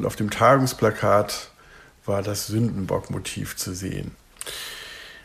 und 0.00 0.06
auf 0.06 0.16
dem 0.16 0.30
Tagungsplakat 0.30 1.50
war 2.06 2.22
das 2.22 2.46
Sündenbock-Motiv 2.46 3.56
zu 3.56 3.74
sehen. 3.74 4.12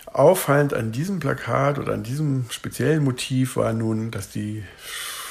Auffallend 0.06 0.74
an 0.74 0.92
diesem 0.92 1.20
Plakat 1.20 1.80
oder 1.80 1.94
an 1.94 2.04
diesem 2.04 2.46
speziellen 2.50 3.06
Motiv 3.06 3.56
war 3.56 3.72
nun, 3.72 4.12
dass, 4.12 4.30
die, 4.32 4.66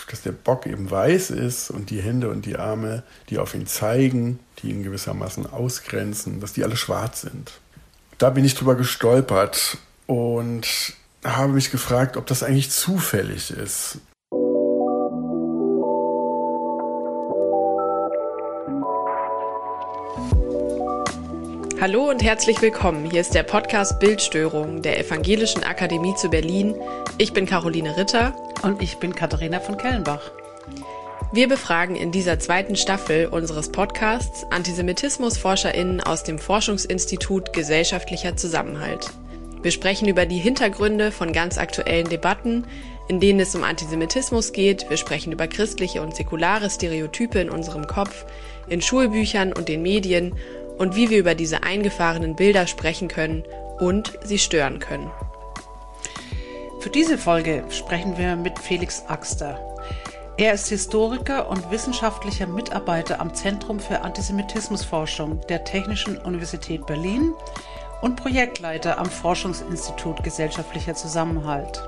dass 0.09 0.23
der 0.23 0.33
Bock 0.33 0.65
eben 0.65 0.91
weiß 0.91 1.29
ist 1.31 1.71
und 1.71 1.91
die 1.91 2.01
Hände 2.01 2.31
und 2.31 2.47
die 2.47 2.57
Arme, 2.57 3.03
die 3.29 3.39
auf 3.39 3.55
ihn 3.55 3.67
zeigen, 3.67 4.39
die 4.63 4.71
ihn 4.71 4.83
gewissermaßen 4.83 5.45
ausgrenzen, 5.45 6.41
dass 6.41 6.55
die 6.55 6.65
alle 6.65 6.79
schwarz 6.79 7.21
sind. 7.21 7.53
Da 8.17 8.31
bin 8.31 8.47
ich 8.47 8.55
drüber 8.55 8.77
gestolpert 8.77 9.77
und 10.07 10.95
habe 11.23 11.53
mich 11.53 11.71
gefragt, 11.71 12.17
ob 12.17 12.27
das 12.27 12.43
eigentlich 12.43 12.71
zufällig 12.71 13.51
ist. 13.51 13.99
Hallo 21.87 22.09
und 22.09 22.23
herzlich 22.23 22.63
willkommen. 22.63 23.11
Hier 23.11 23.21
ist 23.21 23.35
der 23.35 23.43
Podcast 23.43 24.01
Bildstörung 24.01 24.81
der 24.81 24.99
Evangelischen 24.99 25.65
Akademie 25.65 26.15
zu 26.15 26.31
Berlin. 26.31 26.75
Ich 27.19 27.35
bin 27.35 27.45
Caroline 27.45 27.95
Ritter. 27.99 28.35
Und 28.63 28.81
ich 28.81 28.97
bin 28.97 29.15
Katharina 29.15 29.61
von 29.61 29.77
Kellenbach. 29.77 30.33
Wir 31.35 31.47
befragen 31.47 31.95
in 31.95 32.11
dieser 32.11 32.39
zweiten 32.39 32.75
Staffel 32.77 33.27
unseres 33.27 33.69
Podcasts 33.69 34.47
Antisemitismusforscherinnen 34.51 36.01
aus 36.01 36.25
dem 36.25 36.39
Forschungsinstitut 36.39 37.53
Gesellschaftlicher 37.53 38.35
Zusammenhalt. 38.35 39.11
Wir 39.61 39.71
sprechen 39.71 40.09
über 40.09 40.25
die 40.25 40.39
Hintergründe 40.39 41.13
von 41.13 41.35
ganz 41.35 41.59
aktuellen 41.59 42.09
Debatten, 42.09 42.67
in 43.09 43.21
denen 43.21 43.41
es 43.41 43.55
um 43.55 43.63
Antisemitismus 43.63 44.55
geht. 44.55 44.89
Wir 44.89 44.97
sprechen 44.97 45.35
über 45.35 45.49
christliche 45.49 46.01
und 46.01 46.17
säkulare 46.17 46.71
Stereotype 46.71 47.39
in 47.41 47.51
unserem 47.51 47.87
Kopf, 47.87 48.25
in 48.69 48.81
Schulbüchern 48.81 49.53
und 49.53 49.69
den 49.69 49.83
Medien 49.83 50.35
und 50.79 50.97
wie 50.97 51.11
wir 51.11 51.19
über 51.19 51.35
diese 51.35 51.63
eingefahrenen 51.63 52.37
Bilder 52.37 52.67
sprechen 52.67 53.09
können 53.09 53.45
und 53.79 54.19
sie 54.25 54.39
stören 54.39 54.79
können. 54.79 55.11
Für 56.81 56.91
diese 56.91 57.17
Folge 57.17 57.65
sprechen 57.71 58.19
wir 58.19 58.37
mit 58.37 58.59
Felix 58.59 59.05
Axter. 59.09 59.59
Er 60.37 60.53
ist 60.53 60.69
Historiker 60.69 61.49
und 61.49 61.71
wissenschaftlicher 61.71 62.47
Mitarbeiter 62.47 63.21
am 63.21 63.33
Zentrum 63.35 63.79
für 63.79 64.03
Antisemitismusforschung 64.03 65.41
der 65.49 65.65
Technischen 65.65 66.19
Universität 66.19 66.85
Berlin 66.87 67.33
und 68.03 68.17
Projektleiter 68.17 68.99
am 68.99 69.07
Forschungsinstitut 69.07 70.25
Gesellschaftlicher 70.25 70.95
Zusammenhalt. 70.95 71.83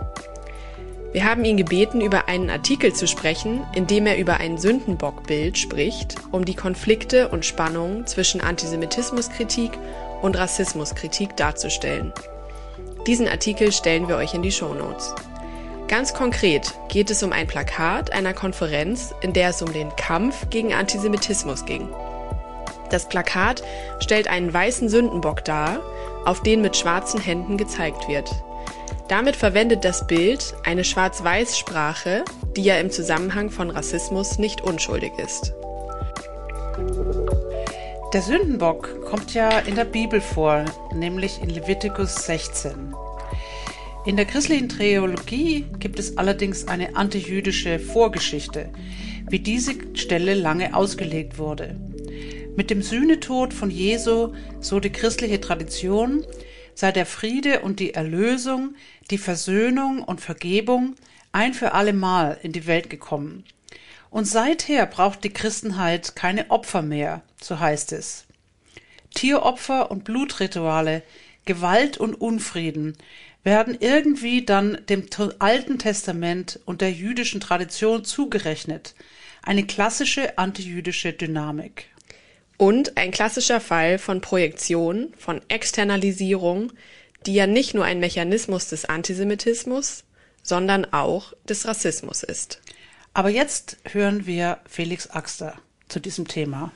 Wir 1.17 1.25
haben 1.25 1.47
ihn 1.47 1.57
gebeten, 1.57 2.03
über 2.03 2.29
einen 2.29 2.51
Artikel 2.51 2.93
zu 2.93 3.07
sprechen, 3.09 3.67
in 3.75 3.87
dem 3.87 4.07
er 4.07 4.19
über 4.19 4.35
ein 4.35 4.59
Sündenbockbild 4.59 5.57
spricht, 5.57 6.17
um 6.31 6.45
die 6.45 6.55
Konflikte 6.55 7.29
und 7.29 7.47
Spannungen 7.47 8.07
zwischen 8.07 8.43
Antisemitismuskritik 8.43 9.71
und 10.21 10.37
Rassismuskritik 10.37 11.35
darzustellen. 11.35 12.13
Diesen 13.07 13.29
Artikel 13.29 13.73
stellen 13.73 14.09
wir 14.09 14.19
euch 14.19 14.35
in 14.35 14.43
die 14.43 14.53
Show 14.53 14.75
Notes. 14.75 15.15
Ganz 15.89 16.13
konkret 16.13 16.75
geht 16.91 17.11
es 17.11 17.23
um 17.23 17.33
ein 17.33 17.47
Plakat 17.47 18.13
einer 18.13 18.35
Konferenz, 18.35 19.15
in 19.23 19.33
der 19.33 19.49
es 19.49 19.63
um 19.63 19.73
den 19.73 19.97
Kampf 19.97 20.51
gegen 20.51 20.75
Antisemitismus 20.75 21.65
ging. 21.65 21.89
Das 22.91 23.09
Plakat 23.09 23.63
stellt 24.01 24.29
einen 24.29 24.53
weißen 24.53 24.91
Sündenbock 24.91 25.47
dar, 25.47 25.81
auf 26.27 26.43
den 26.43 26.61
mit 26.61 26.77
schwarzen 26.77 27.23
Händen 27.23 27.57
gezeigt 27.57 28.07
wird. 28.07 28.31
Damit 29.09 29.37
verwendet 29.37 29.85
das 29.85 30.07
Bild 30.07 30.55
eine 30.65 30.83
Schwarz-Weiß-Sprache, 30.83 32.25
die 32.57 32.65
ja 32.65 32.77
im 32.79 32.91
Zusammenhang 32.91 33.51
von 33.51 33.71
Rassismus 33.71 34.39
nicht 34.39 34.63
unschuldig 34.63 35.13
ist. 35.19 35.55
Der 38.13 38.23
Sündenbock 38.23 39.05
kommt 39.05 39.33
ja 39.33 39.61
in 39.61 39.77
der 39.77 39.85
Bibel 39.85 40.21
vor, 40.21 40.65
nämlich 40.93 41.41
in 41.41 41.51
Levitikus 41.51 42.27
16. 42.27 42.95
In 44.07 44.17
der 44.17 44.25
christlichen 44.25 44.69
Theologie 44.69 45.67
gibt 45.79 45.99
es 45.99 46.17
allerdings 46.19 46.67
eine 46.67 46.97
antijüdische 46.97 47.79
Vorgeschichte, 47.79 48.71
wie 49.29 49.39
diese 49.39 49.75
Stelle 49.95 50.35
lange 50.35 50.75
ausgelegt 50.75 51.39
wurde. 51.39 51.77
Mit 52.57 52.71
dem 52.71 52.83
Sühnetod 52.83 53.53
von 53.53 53.71
Jesu, 53.71 54.33
so 54.61 54.81
die 54.81 54.91
christliche 54.91 55.41
Tradition, 55.41 56.25
sei 56.77 56.93
der 56.93 57.07
Friede 57.07 57.61
und 57.61 57.81
die 57.81 57.95
Erlösung, 57.95 58.77
die 59.11 59.19
Versöhnung 59.19 60.03
und 60.03 60.21
Vergebung 60.21 60.95
ein 61.33 61.55
für 61.55 61.73
allemal 61.73 62.39
in 62.43 62.53
die 62.53 62.67
Welt 62.67 62.89
gekommen. 62.89 63.45
Und 64.11 64.27
seither 64.27 64.87
braucht 64.87 65.25
die 65.25 65.33
Christenheit 65.33 66.15
keine 66.15 66.51
Opfer 66.51 66.83
mehr, 66.83 67.23
so 67.41 67.59
heißt 67.59 67.93
es. 67.93 68.27
Tieropfer 69.15 69.91
und 69.91 70.05
Blutrituale, 70.05 71.03
Gewalt 71.47 71.97
und 71.97 72.15
Unfrieden 72.15 72.97
werden 73.43 73.77
irgendwie 73.81 74.45
dann 74.45 74.79
dem 74.89 75.07
Alten 75.39 75.79
Testament 75.79 76.61
und 76.67 76.83
der 76.83 76.93
jüdischen 76.93 77.41
Tradition 77.41 78.05
zugerechnet. 78.05 78.95
Eine 79.43 79.65
klassische 79.65 80.37
antijüdische 80.37 81.13
Dynamik. 81.13 81.89
Und 82.59 82.97
ein 82.97 83.11
klassischer 83.11 83.61
Fall 83.61 83.99
von 83.99 84.21
Projektion, 84.21 85.13
von 85.19 85.41
Externalisierung, 85.49 86.73
die 87.27 87.35
ja 87.35 87.47
nicht 87.47 87.75
nur 87.75 87.85
ein 87.85 88.01
Mechanismus 88.01 88.69
des 88.69 88.85
Antisemitismus, 88.85 90.05
sondern 90.43 90.85
auch 90.93 91.33
des 91.49 91.67
Rassismus 91.67 92.23
ist. 92.23 92.61
Aber 93.13 93.31
jetzt 93.31 93.79
hören 93.85 94.27
wir 94.27 94.59
Felix 94.69 95.09
Axter 95.09 95.55
zu 95.89 96.01
diesem 96.01 96.29
Thema. 96.29 96.73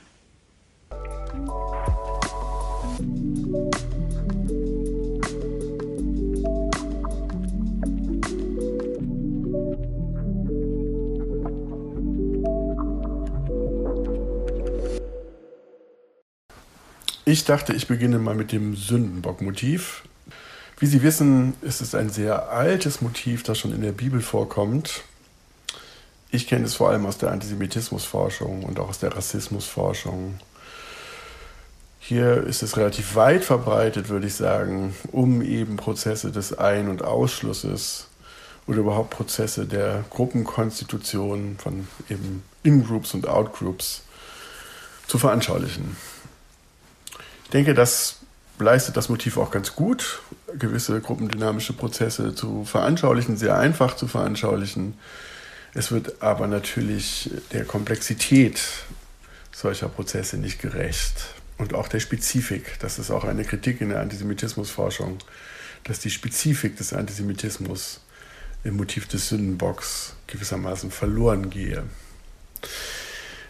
Ich 17.26 17.44
dachte, 17.44 17.75
ich 17.75 17.86
beginne 17.86 18.19
mal 18.19 18.34
mit 18.34 18.50
dem 18.50 18.75
Sündenbock-Motiv. 18.75 20.03
Wie 20.78 20.86
Sie 20.86 21.03
wissen, 21.03 21.53
ist 21.60 21.82
es 21.82 21.94
ein 21.94 22.08
sehr 22.08 22.48
altes 22.48 23.03
Motiv, 23.03 23.42
das 23.42 23.58
schon 23.58 23.75
in 23.75 23.82
der 23.82 23.92
Bibel 23.92 24.22
vorkommt. 24.22 25.03
Ich 26.31 26.47
kenne 26.47 26.64
es 26.64 26.75
vor 26.75 26.88
allem 26.88 27.04
aus 27.04 27.19
der 27.19 27.31
Antisemitismusforschung 27.31 28.64
und 28.64 28.78
auch 28.78 28.88
aus 28.88 28.98
der 28.98 29.14
Rassismusforschung. 29.14 30.41
Hier 31.98 32.42
ist 32.44 32.62
es 32.62 32.78
relativ 32.78 33.14
weit 33.14 33.44
verbreitet, 33.44 34.08
würde 34.08 34.26
ich 34.26 34.34
sagen, 34.34 34.97
um 35.12 35.42
eben 35.42 35.76
Prozesse 35.76 36.32
des 36.32 36.56
Ein- 36.56 36.88
und 36.88 37.04
Ausschlusses 37.04 38.06
oder 38.66 38.78
überhaupt 38.78 39.10
Prozesse 39.10 39.66
der 39.66 40.04
Gruppenkonstitution 40.08 41.56
von 41.58 41.87
eben 42.08 42.42
In-Groups 42.62 43.12
und 43.12 43.28
Out-Groups 43.28 44.02
zu 45.06 45.19
veranschaulichen. 45.19 45.97
Ich 47.50 47.53
denke, 47.53 47.75
das 47.75 48.19
leistet 48.61 48.97
das 48.97 49.09
Motiv 49.09 49.37
auch 49.37 49.50
ganz 49.50 49.75
gut, 49.75 50.22
gewisse 50.56 51.00
gruppendynamische 51.00 51.72
Prozesse 51.72 52.33
zu 52.33 52.65
veranschaulichen, 52.65 53.37
sehr 53.37 53.59
einfach 53.59 53.97
zu 53.97 54.06
veranschaulichen. 54.06 54.94
Es 55.75 55.91
wird 55.91 56.22
aber 56.22 56.47
natürlich 56.47 57.28
der 57.53 57.65
Komplexität 57.65 58.62
solcher 59.50 59.88
Prozesse 59.88 60.37
nicht 60.37 60.62
gerecht 60.62 61.34
und 61.59 61.75
auch 61.75 61.88
der 61.88 61.99
Spezifik. 61.99 62.78
Das 62.78 63.00
ist 63.00 63.11
auch 63.11 63.25
eine 63.25 63.43
Kritik 63.43 63.81
in 63.81 63.88
der 63.88 63.99
Antisemitismusforschung, 63.99 65.19
dass 65.82 65.99
die 65.99 66.11
Spezifik 66.11 66.77
des 66.77 66.93
Antisemitismus 66.93 68.00
im 68.62 68.77
Motiv 68.77 69.09
des 69.09 69.28
Sündenbocks 69.28 70.15
gewissermaßen 70.28 70.93
verloren 70.93 71.50
gehe. 71.50 71.82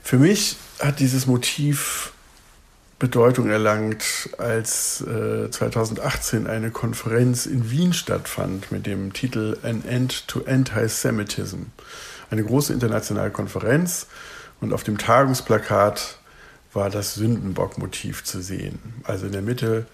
Für 0.03 0.17
mich 0.17 0.57
hat 0.79 1.01
dieses 1.01 1.27
Motiv 1.27 2.15
Bedeutung 3.01 3.49
erlangt, 3.49 4.29
als 4.37 5.01
äh, 5.01 5.51
2018 5.51 6.47
eine 6.47 6.71
Konferenz 6.71 7.47
in 7.47 7.71
Wien 7.71 7.95
stattfand 7.95 8.71
mit 8.71 8.87
dem 8.87 9.15
Titel 9.15 9.57
An 9.63 9.83
End 9.87 10.29
to 10.29 10.43
Antisemitism. 10.47 11.63
Eine 12.31 12.45
große 12.45 12.75
internationale 12.75 13.31
Konferenz 13.31 14.07
und 14.61 14.75
auf 14.75 14.85
dem 14.85 14.99
Tagungsplakat 14.99 16.19
war 16.75 16.91
das 16.91 17.15
Sündenbock-Motiv 17.15 18.23
zu 18.23 18.43
sehen. 18.43 18.79
Also 19.05 19.27
in 19.27 19.33
der 19.33 19.43
Mitte 19.43 19.87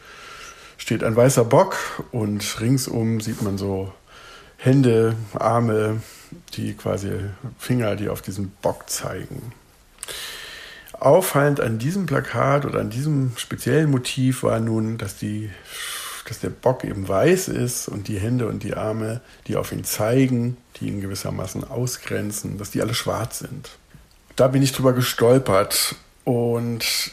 steht 0.76 1.04
ein 1.04 1.14
weißer 1.14 1.44
Bock 1.44 1.76
und 2.10 2.60
ringsum 2.60 3.20
sieht 3.20 3.40
man 3.40 3.56
so 3.56 3.92
Hände, 4.56 5.14
Arme, 5.32 6.02
die 6.54 6.74
quasi 6.74 7.12
Finger, 7.56 7.94
die 7.94 8.08
auf 8.08 8.20
diesen 8.20 8.50
Bock 8.62 8.90
zeigen. 8.90 9.52
Auffallend 11.00 11.60
an 11.60 11.78
diesem 11.78 12.06
Plakat 12.06 12.64
oder 12.64 12.80
an 12.80 12.90
diesem 12.90 13.32
speziellen 13.36 13.90
Motiv 13.90 14.42
war 14.42 14.60
nun, 14.60 14.98
dass, 14.98 15.16
die, 15.16 15.50
dass 16.28 16.40
der 16.40 16.50
Bock 16.50 16.84
eben 16.84 17.08
weiß 17.08 17.48
ist 17.48 17.88
und 17.88 18.08
die 18.08 18.18
Hände 18.18 18.48
und 18.48 18.62
die 18.62 18.74
Arme, 18.74 19.20
die 19.46 19.56
auf 19.56 19.72
ihn 19.72 19.84
zeigen, 19.84 20.56
die 20.76 20.88
ihn 20.88 21.00
gewissermaßen 21.00 21.64
ausgrenzen, 21.64 22.58
dass 22.58 22.70
die 22.70 22.82
alle 22.82 22.94
schwarz 22.94 23.40
sind. 23.40 23.70
Da 24.36 24.48
bin 24.48 24.62
ich 24.62 24.72
drüber 24.72 24.92
gestolpert 24.92 25.96
und 26.24 27.12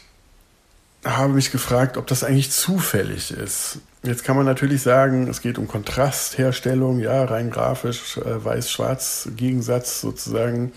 habe 1.06 1.34
mich 1.34 1.52
gefragt, 1.52 1.98
ob 1.98 2.08
das 2.08 2.24
eigentlich 2.24 2.52
zufällig 2.52 3.32
ist. 3.32 3.80
Jetzt 4.04 4.24
kann 4.24 4.36
man 4.36 4.46
natürlich 4.46 4.82
sagen, 4.82 5.28
es 5.30 5.42
geht 5.42 5.58
um 5.58 5.68
Kontrastherstellung, 5.68 7.00
ja, 7.00 7.24
rein 7.24 7.50
grafisch, 7.50 8.18
äh, 8.18 8.44
weiß-schwarz-Gegensatz 8.44 10.02
sozusagen. 10.02 10.74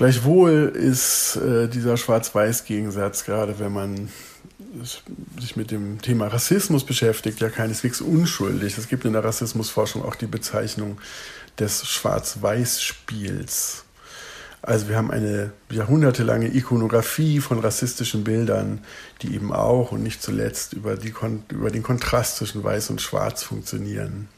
Gleichwohl 0.00 0.72
ist 0.74 1.36
äh, 1.36 1.68
dieser 1.68 1.98
Schwarz-Weiß-Gegensatz, 1.98 3.26
gerade 3.26 3.58
wenn 3.58 3.70
man 3.70 4.08
sich 5.38 5.56
mit 5.56 5.70
dem 5.70 6.00
Thema 6.00 6.28
Rassismus 6.28 6.84
beschäftigt, 6.86 7.38
ja 7.42 7.50
keineswegs 7.50 8.00
unschuldig. 8.00 8.78
Es 8.78 8.88
gibt 8.88 9.04
in 9.04 9.12
der 9.12 9.22
Rassismusforschung 9.22 10.02
auch 10.02 10.14
die 10.14 10.26
Bezeichnung 10.26 10.96
des 11.58 11.86
Schwarz-Weiß-Spiels. 11.86 13.84
Also 14.62 14.88
wir 14.88 14.96
haben 14.96 15.10
eine 15.10 15.52
jahrhundertelange 15.70 16.48
Ikonografie 16.48 17.40
von 17.40 17.58
rassistischen 17.58 18.24
Bildern, 18.24 18.82
die 19.20 19.34
eben 19.34 19.52
auch 19.52 19.92
und 19.92 20.02
nicht 20.02 20.22
zuletzt 20.22 20.72
über, 20.72 20.96
die, 20.96 21.12
über 21.50 21.70
den 21.70 21.82
Kontrast 21.82 22.36
zwischen 22.36 22.64
Weiß 22.64 22.88
und 22.88 23.02
Schwarz 23.02 23.42
funktionieren. 23.42 24.28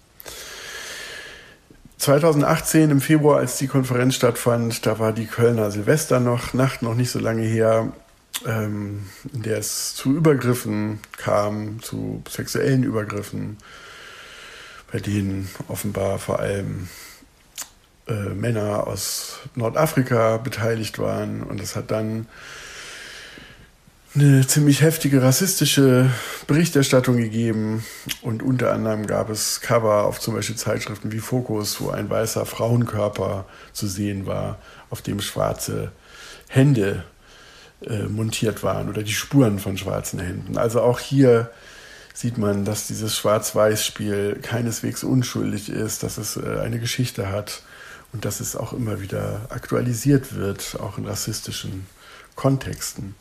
2018 2.02 2.90
im 2.90 3.00
Februar, 3.00 3.38
als 3.38 3.58
die 3.58 3.68
Konferenz 3.68 4.16
stattfand, 4.16 4.86
da 4.86 4.98
war 4.98 5.12
die 5.12 5.26
Kölner 5.26 5.70
Silvesternacht 5.70 6.82
noch 6.82 6.96
nicht 6.96 7.12
so 7.12 7.20
lange 7.20 7.42
her, 7.42 7.92
ähm, 8.44 9.06
in 9.32 9.42
der 9.42 9.58
es 9.58 9.94
zu 9.94 10.12
Übergriffen 10.12 10.98
kam, 11.16 11.80
zu 11.80 12.20
sexuellen 12.28 12.82
Übergriffen, 12.82 13.56
bei 14.90 14.98
denen 14.98 15.48
offenbar 15.68 16.18
vor 16.18 16.40
allem 16.40 16.88
äh, 18.08 18.34
Männer 18.34 18.88
aus 18.88 19.38
Nordafrika 19.54 20.38
beteiligt 20.38 20.98
waren. 20.98 21.44
Und 21.44 21.60
es 21.60 21.76
hat 21.76 21.92
dann 21.92 22.26
eine 24.14 24.46
ziemlich 24.46 24.82
heftige 24.82 25.22
rassistische 25.22 26.10
Berichterstattung 26.46 27.16
gegeben. 27.16 27.84
Und 28.20 28.42
unter 28.42 28.72
anderem 28.72 29.06
gab 29.06 29.30
es 29.30 29.60
Cover 29.60 30.04
auf 30.04 30.20
zum 30.20 30.34
Beispiel 30.34 30.56
Zeitschriften 30.56 31.12
wie 31.12 31.18
Focus, 31.18 31.80
wo 31.80 31.90
ein 31.90 32.10
weißer 32.10 32.44
Frauenkörper 32.44 33.46
zu 33.72 33.86
sehen 33.86 34.26
war, 34.26 34.58
auf 34.90 35.00
dem 35.00 35.20
schwarze 35.20 35.92
Hände 36.48 37.04
äh, 37.86 38.02
montiert 38.02 38.62
waren 38.62 38.90
oder 38.90 39.02
die 39.02 39.14
Spuren 39.14 39.58
von 39.58 39.78
schwarzen 39.78 40.20
Händen. 40.20 40.58
Also 40.58 40.82
auch 40.82 41.00
hier 41.00 41.50
sieht 42.12 42.36
man, 42.36 42.66
dass 42.66 42.86
dieses 42.86 43.16
Schwarz-Weiß-Spiel 43.16 44.40
keineswegs 44.42 45.02
unschuldig 45.02 45.70
ist, 45.70 46.02
dass 46.02 46.18
es 46.18 46.36
äh, 46.36 46.60
eine 46.62 46.78
Geschichte 46.78 47.30
hat 47.30 47.62
und 48.12 48.26
dass 48.26 48.40
es 48.40 48.56
auch 48.56 48.74
immer 48.74 49.00
wieder 49.00 49.46
aktualisiert 49.48 50.34
wird, 50.34 50.76
auch 50.78 50.98
in 50.98 51.06
rassistischen 51.06 51.86
Kontexten. 52.36 53.14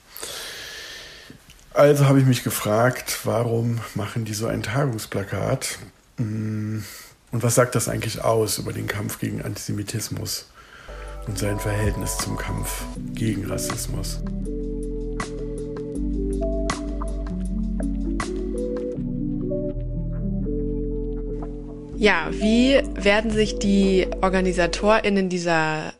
Also 1.73 2.07
habe 2.09 2.19
ich 2.19 2.25
mich 2.25 2.43
gefragt, 2.43 3.19
warum 3.23 3.79
machen 3.95 4.25
die 4.25 4.33
so 4.33 4.45
ein 4.47 4.61
Tagungsplakat? 4.61 5.79
Mm, 6.17 6.79
und 7.31 7.43
was 7.43 7.55
sagt 7.55 7.75
das 7.75 7.87
eigentlich 7.87 8.21
aus 8.21 8.57
über 8.57 8.73
den 8.73 8.87
Kampf 8.87 9.19
gegen 9.19 9.41
Antisemitismus 9.41 10.49
und 11.27 11.39
sein 11.39 11.59
Verhältnis 11.59 12.17
zum 12.17 12.35
Kampf 12.35 12.83
gegen 13.13 13.45
Rassismus? 13.45 14.21
Ja, 21.95 22.27
wie 22.31 22.81
werden 22.95 23.31
sich 23.31 23.59
die 23.59 24.07
OrganisatorInnen 24.19 25.29
dieser 25.29 25.93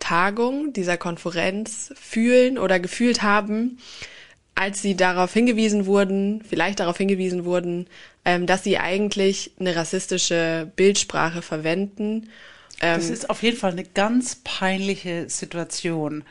Tagung, 0.00 0.74
dieser 0.74 0.98
Konferenz 0.98 1.94
fühlen 1.98 2.58
oder 2.58 2.78
gefühlt 2.78 3.22
haben, 3.22 3.78
als 4.56 4.82
sie 4.82 4.96
darauf 4.96 5.32
hingewiesen 5.32 5.86
wurden, 5.86 6.42
vielleicht 6.42 6.80
darauf 6.80 6.96
hingewiesen 6.96 7.44
wurden, 7.44 7.86
ähm, 8.24 8.46
dass 8.46 8.64
sie 8.64 8.78
eigentlich 8.78 9.52
eine 9.60 9.76
rassistische 9.76 10.72
Bildsprache 10.74 11.42
verwenden. 11.42 12.30
Ähm, 12.80 12.96
das 12.96 13.10
ist 13.10 13.30
auf 13.30 13.42
jeden 13.42 13.58
Fall 13.58 13.72
eine 13.72 13.84
ganz 13.84 14.40
peinliche 14.42 15.28
Situation, 15.28 16.24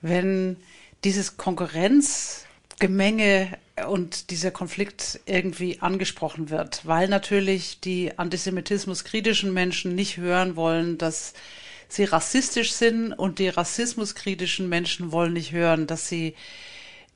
wenn 0.00 0.56
dieses 1.02 1.36
Konkurrenzgemenge 1.36 3.58
und 3.88 4.30
dieser 4.30 4.52
Konflikt 4.52 5.18
irgendwie 5.26 5.80
angesprochen 5.80 6.50
wird, 6.50 6.86
weil 6.86 7.08
natürlich 7.08 7.80
die 7.80 8.16
antisemitismuskritischen 8.16 9.52
Menschen 9.52 9.96
nicht 9.96 10.16
hören 10.16 10.54
wollen, 10.54 10.96
dass 10.96 11.34
sie 11.88 12.04
rassistisch 12.04 12.70
sind 12.72 13.12
und 13.12 13.40
die 13.40 13.48
rassismuskritischen 13.48 14.68
Menschen 14.68 15.10
wollen 15.10 15.32
nicht 15.32 15.50
hören, 15.52 15.88
dass 15.88 16.08
sie 16.08 16.36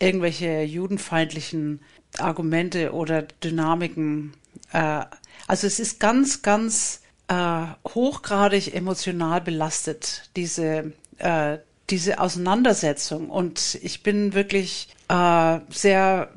irgendwelche 0.03 0.63
judenfeindlichen 0.63 1.81
Argumente 2.19 2.93
oder 2.93 3.23
Dynamiken. 3.23 4.35
Äh, 4.73 5.05
also 5.47 5.67
es 5.67 5.79
ist 5.79 6.01
ganz, 6.01 6.43
ganz 6.43 7.03
äh, 7.29 7.67
hochgradig 7.89 8.75
emotional 8.75 9.41
belastet, 9.41 10.29
diese, 10.37 10.93
äh, 11.19 11.59
diese 11.89 12.19
Auseinandersetzung. 12.19 13.31
Und 13.31 13.79
ich 13.83 14.03
bin 14.03 14.35
wirklich 14.35 14.89
äh, 15.09 15.61
sehr, 15.71 16.31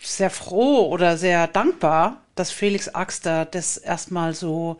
sehr 0.00 0.30
froh 0.30 0.88
oder 0.88 1.16
sehr 1.16 1.48
dankbar, 1.48 2.22
dass 2.36 2.52
Felix 2.52 2.88
Axter 2.88 3.44
das 3.44 3.76
erstmal 3.76 4.34
so 4.34 4.78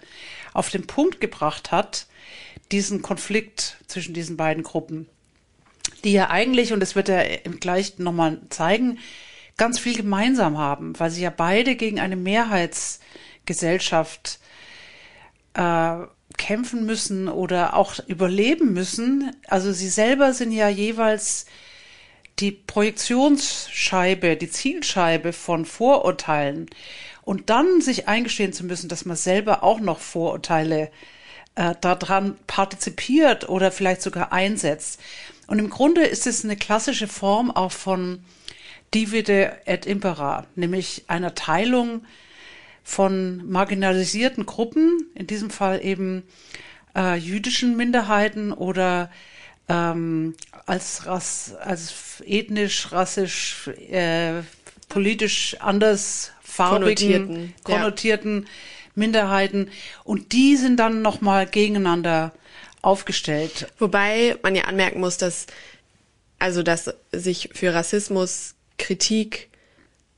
auf 0.53 0.71
den 0.71 0.87
Punkt 0.87 1.21
gebracht 1.21 1.73
hat, 1.73 2.07
diesen 2.71 3.03
Konflikt 3.03 3.79
zwischen 3.89 4.15
diesen 4.15 4.37
beiden 4.37 4.63
Gruppen, 4.63 5.09
die 6.05 6.13
ja 6.13 6.31
eigentlich, 6.31 6.73
und 6.73 6.81
das 6.81 6.97
wird 6.97 7.09
er 7.09 7.39
gleich 7.39 7.99
nochmal 7.99 8.41
zeigen, 8.51 8.99
ganz 9.57 9.79
viel 9.79 9.97
gemeinsam 9.97 10.59
haben, 10.59 10.99
weil 10.99 11.11
sie 11.11 11.23
ja 11.23 11.31
beide 11.31 11.77
gegen 11.77 12.01
eine 12.01 12.17
Mehrheitsgesellschaft 12.17 14.41
äh, 15.55 15.97
kämpfen 16.39 16.87
müssen 16.87 17.29
oder 17.29 17.75
auch 17.75 17.99
überleben 18.07 18.73
müssen. 18.73 19.37
Also 19.47 19.73
sie 19.73 19.89
selber 19.89 20.33
sind 20.33 20.53
ja 20.53 20.69
jeweils 20.69 21.47
die 22.39 22.53
Projektionsscheibe, 22.53 24.37
die 24.37 24.51
Zielscheibe 24.51 25.35
von 25.35 25.67
Vorurteilen 25.67 26.71
und 27.23 27.51
dann 27.51 27.83
sich 27.83 28.09
eingestehen 28.09 28.53
zu 28.53 28.65
müssen, 28.65 28.89
dass 28.89 29.05
man 29.05 29.17
selber 29.17 29.63
auch 29.63 29.81
noch 29.81 29.99
Vorurteile 29.99 30.91
äh, 31.55 31.75
daran 31.81 32.37
partizipiert 32.47 33.49
oder 33.49 33.71
vielleicht 33.71 34.03
sogar 34.03 34.33
einsetzt. 34.33 35.01
Und 35.51 35.59
im 35.59 35.69
Grunde 35.69 36.05
ist 36.05 36.29
es 36.29 36.45
eine 36.45 36.55
klassische 36.55 37.09
Form 37.09 37.51
auch 37.51 37.73
von 37.73 38.21
Divide 38.95 39.59
et 39.65 39.85
Impera, 39.85 40.47
nämlich 40.55 41.07
einer 41.09 41.35
Teilung 41.35 42.05
von 42.85 43.45
marginalisierten 43.51 44.47
Gruppen, 44.47 45.11
in 45.17 45.27
diesem 45.27 45.51
Fall 45.51 45.85
eben 45.85 46.23
äh, 46.97 47.17
jüdischen 47.17 47.77
Minderheiten 47.77 48.53
oder 48.53 49.11
ähm, 49.69 50.37
als, 50.67 51.07
Rass, 51.07 51.57
als 51.61 52.23
ethnisch, 52.25 52.93
rassisch, 52.93 53.67
äh, 53.91 54.43
politisch 54.89 55.57
anders 55.59 56.31
farbigen, 56.43 56.85
konnotierten, 57.27 57.55
konnotierten 57.65 58.43
ja. 58.43 58.49
Minderheiten. 58.95 59.69
Und 60.05 60.31
die 60.31 60.57
sind 60.57 60.77
dann 60.77 61.03
nochmal 61.03 61.47
gegeneinander 61.47 62.31
aufgestellt. 62.83 63.69
Wobei 63.79 64.37
man 64.43 64.55
ja 64.55 64.65
anmerken 64.65 65.01
muss, 65.01 65.17
dass 65.17 65.47
also 66.39 66.63
dass 66.63 66.93
sich 67.13 67.51
für 67.53 67.75
Rassismus 67.75 68.55
Kritik 68.79 69.51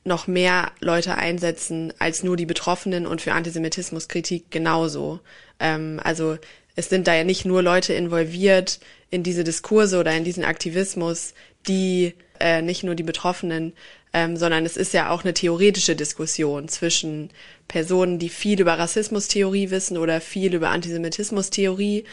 noch 0.04 0.26
mehr 0.26 0.72
Leute 0.80 1.16
einsetzen 1.16 1.92
als 1.98 2.22
nur 2.22 2.36
die 2.36 2.46
Betroffenen 2.46 3.06
und 3.06 3.20
für 3.20 3.32
Antisemitismus 3.32 4.08
Kritik 4.08 4.50
genauso. 4.50 5.20
Ähm, 5.60 6.00
also 6.02 6.38
es 6.74 6.88
sind 6.88 7.06
da 7.06 7.14
ja 7.14 7.24
nicht 7.24 7.44
nur 7.44 7.62
Leute 7.62 7.92
involviert 7.92 8.80
in 9.10 9.22
diese 9.22 9.44
Diskurse 9.44 9.98
oder 9.98 10.12
in 10.16 10.24
diesen 10.24 10.44
Aktivismus, 10.44 11.34
die 11.68 12.14
äh, 12.40 12.62
nicht 12.62 12.82
nur 12.82 12.94
die 12.94 13.02
Betroffenen, 13.02 13.74
ähm, 14.14 14.36
sondern 14.36 14.66
es 14.66 14.76
ist 14.76 14.92
ja 14.92 15.10
auch 15.10 15.24
eine 15.24 15.34
theoretische 15.34 15.96
Diskussion 15.96 16.68
zwischen 16.68 17.30
Personen, 17.66 18.18
die 18.18 18.28
viel 18.28 18.60
über 18.60 18.78
Rassismustheorie 18.78 19.70
wissen 19.70 19.96
oder 19.96 20.20
viel 20.20 20.54
über 20.54 20.70
Antisemitismustheorie. 20.70 22.04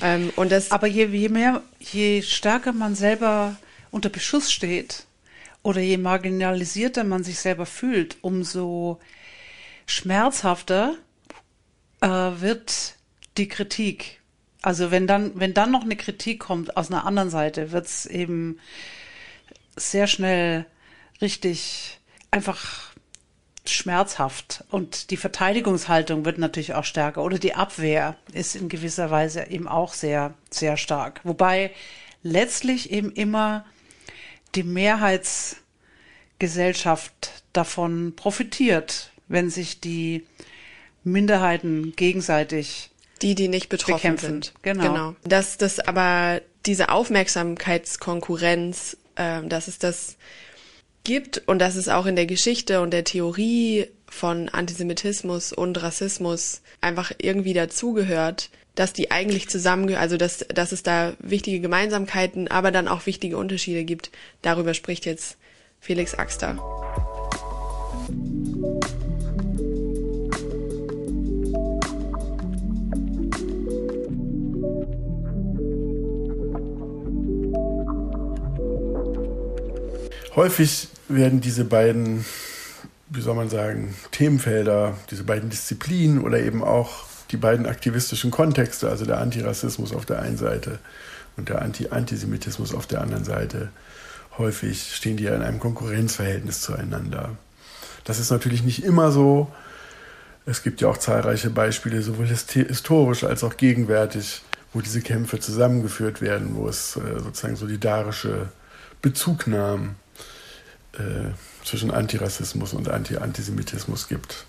Ähm, 0.00 0.32
und 0.36 0.52
das 0.52 0.70
Aber 0.70 0.86
je, 0.86 1.06
je 1.06 1.28
mehr, 1.28 1.62
je 1.80 2.22
stärker 2.22 2.72
man 2.72 2.94
selber 2.94 3.56
unter 3.90 4.08
Beschuss 4.08 4.52
steht 4.52 5.06
oder 5.62 5.80
je 5.80 5.96
marginalisierter 5.96 7.02
man 7.02 7.24
sich 7.24 7.40
selber 7.40 7.66
fühlt, 7.66 8.16
umso 8.20 9.00
schmerzhafter 9.86 10.94
äh, 12.00 12.08
wird 12.08 12.94
die 13.36 13.48
Kritik. 13.48 14.20
Also 14.62 14.90
wenn 14.90 15.06
dann, 15.06 15.32
wenn 15.34 15.54
dann 15.54 15.72
noch 15.72 15.82
eine 15.82 15.96
Kritik 15.96 16.40
kommt 16.40 16.76
aus 16.76 16.90
einer 16.90 17.04
anderen 17.04 17.30
Seite, 17.30 17.72
wird 17.72 17.86
es 17.86 18.06
eben 18.06 18.58
sehr 19.76 20.06
schnell 20.06 20.66
richtig 21.20 21.98
einfach 22.30 22.92
schmerzhaft 23.64 24.64
und 24.70 25.10
die 25.10 25.16
Verteidigungshaltung 25.16 26.24
wird 26.24 26.38
natürlich 26.38 26.74
auch 26.74 26.84
stärker 26.84 27.22
oder 27.22 27.38
die 27.38 27.54
Abwehr 27.54 28.16
ist 28.32 28.56
in 28.56 28.68
gewisser 28.68 29.10
Weise 29.10 29.48
eben 29.48 29.68
auch 29.68 29.92
sehr, 29.92 30.34
sehr 30.50 30.76
stark. 30.76 31.20
Wobei 31.24 31.72
letztlich 32.22 32.90
eben 32.90 33.12
immer 33.12 33.64
die 34.54 34.62
Mehrheits, 34.62 35.56
Gesellschaft 36.38 37.42
davon 37.52 38.14
profitiert, 38.14 39.10
wenn 39.26 39.50
sich 39.50 39.80
die 39.80 40.24
Minderheiten 41.04 41.94
gegenseitig 41.96 42.90
die, 43.22 43.34
die 43.34 43.48
nicht 43.48 43.68
betroffen 43.68 44.14
bekämpfen. 44.14 44.42
sind. 44.42 44.54
Genau. 44.62 44.82
genau. 44.82 45.16
Dass 45.24 45.58
das 45.58 45.80
aber 45.80 46.40
diese 46.66 46.90
Aufmerksamkeitskonkurrenz, 46.90 48.96
äh, 49.16 49.42
dass 49.42 49.66
es 49.66 49.80
das 49.80 50.16
gibt 51.04 51.42
und 51.46 51.58
dass 51.58 51.76
es 51.76 51.88
auch 51.88 52.06
in 52.06 52.16
der 52.16 52.26
Geschichte 52.26 52.80
und 52.80 52.92
der 52.92 53.04
Theorie 53.04 53.86
von 54.06 54.48
Antisemitismus 54.48 55.52
und 55.52 55.82
Rassismus 55.82 56.62
einfach 56.80 57.12
irgendwie 57.18 57.54
dazugehört, 57.54 58.50
dass 58.74 58.92
die 58.92 59.10
eigentlich 59.10 59.48
zusammengehören, 59.48 60.02
also 60.02 60.16
dass, 60.16 60.38
dass 60.48 60.72
es 60.72 60.82
da 60.82 61.14
wichtige 61.18 61.60
Gemeinsamkeiten, 61.60 62.48
aber 62.48 62.70
dann 62.70 62.88
auch 62.88 63.06
wichtige 63.06 63.36
Unterschiede 63.36 63.84
gibt. 63.84 64.10
Darüber 64.42 64.72
spricht 64.72 65.04
jetzt 65.04 65.36
Felix 65.80 66.14
Axter. 66.14 66.58
Häufig 80.38 80.86
werden 81.08 81.40
diese 81.40 81.64
beiden, 81.64 82.24
wie 83.08 83.20
soll 83.20 83.34
man 83.34 83.48
sagen, 83.48 83.96
Themenfelder, 84.12 84.96
diese 85.10 85.24
beiden 85.24 85.50
Disziplinen 85.50 86.22
oder 86.22 86.38
eben 86.38 86.62
auch 86.62 87.06
die 87.32 87.36
beiden 87.36 87.66
aktivistischen 87.66 88.30
Kontexte, 88.30 88.88
also 88.88 89.04
der 89.04 89.18
Antirassismus 89.18 89.92
auf 89.92 90.06
der 90.06 90.22
einen 90.22 90.36
Seite 90.36 90.78
und 91.36 91.48
der 91.48 91.60
Anti-Antisemitismus 91.60 92.72
auf 92.72 92.86
der 92.86 93.00
anderen 93.00 93.24
Seite, 93.24 93.70
häufig 94.38 94.94
stehen 94.94 95.16
die 95.16 95.24
ja 95.24 95.34
in 95.34 95.42
einem 95.42 95.58
Konkurrenzverhältnis 95.58 96.60
zueinander. 96.60 97.30
Das 98.04 98.20
ist 98.20 98.30
natürlich 98.30 98.62
nicht 98.62 98.84
immer 98.84 99.10
so. 99.10 99.50
Es 100.46 100.62
gibt 100.62 100.80
ja 100.80 100.86
auch 100.86 100.98
zahlreiche 100.98 101.50
Beispiele, 101.50 102.00
sowohl 102.00 102.28
historisch 102.28 103.24
als 103.24 103.42
auch 103.42 103.56
gegenwärtig, 103.56 104.42
wo 104.72 104.82
diese 104.82 105.00
Kämpfe 105.00 105.40
zusammengeführt 105.40 106.20
werden, 106.20 106.54
wo 106.54 106.68
es 106.68 106.94
äh, 106.94 107.18
sozusagen 107.18 107.56
solidarische 107.56 108.50
Bezugnahmen 109.02 109.96
äh, 110.94 111.32
zwischen 111.64 111.90
Antirassismus 111.90 112.72
und 112.72 112.88
Anti-Antisemitismus 112.88 114.08
gibt. 114.08 114.46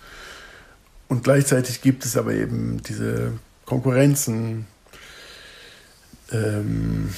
Und 1.08 1.24
gleichzeitig 1.24 1.82
gibt 1.82 2.06
es 2.06 2.16
aber 2.16 2.34
eben 2.34 2.82
diese 2.84 3.34
Konkurrenzen, 3.66 4.68
ähm, 6.32 7.10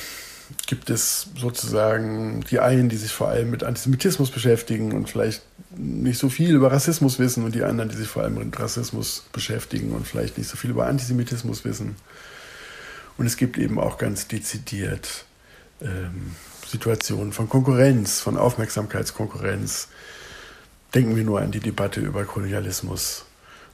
gibt 0.67 0.89
es 0.89 1.27
sozusagen 1.37 2.41
die 2.49 2.59
einen, 2.59 2.89
die 2.89 2.97
sich 2.97 3.11
vor 3.11 3.29
allem 3.29 3.51
mit 3.51 3.63
Antisemitismus 3.63 4.31
beschäftigen 4.31 4.93
und 4.93 5.09
vielleicht 5.09 5.43
nicht 5.77 6.19
so 6.19 6.29
viel 6.29 6.55
über 6.55 6.71
Rassismus 6.71 7.19
wissen 7.19 7.43
und 7.43 7.55
die 7.55 7.63
anderen, 7.63 7.89
die 7.89 7.95
sich 7.95 8.07
vor 8.07 8.23
allem 8.23 8.35
mit 8.35 8.59
Rassismus 8.59 9.25
beschäftigen 9.31 9.93
und 9.93 10.07
vielleicht 10.07 10.37
nicht 10.37 10.49
so 10.49 10.57
viel 10.57 10.71
über 10.71 10.87
Antisemitismus 10.87 11.63
wissen. 11.63 11.95
Und 13.17 13.25
es 13.25 13.37
gibt 13.37 13.57
eben 13.57 13.79
auch 13.79 13.97
ganz 13.97 14.27
dezidiert 14.27 15.25
ähm, 15.81 16.35
Situationen 16.71 17.33
von 17.33 17.49
Konkurrenz, 17.49 18.21
von 18.21 18.37
Aufmerksamkeitskonkurrenz. 18.37 19.89
Denken 20.95 21.17
wir 21.17 21.23
nur 21.25 21.41
an 21.41 21.51
die 21.51 21.59
Debatte 21.59 21.99
über 21.99 22.23
Kolonialismus 22.23 23.25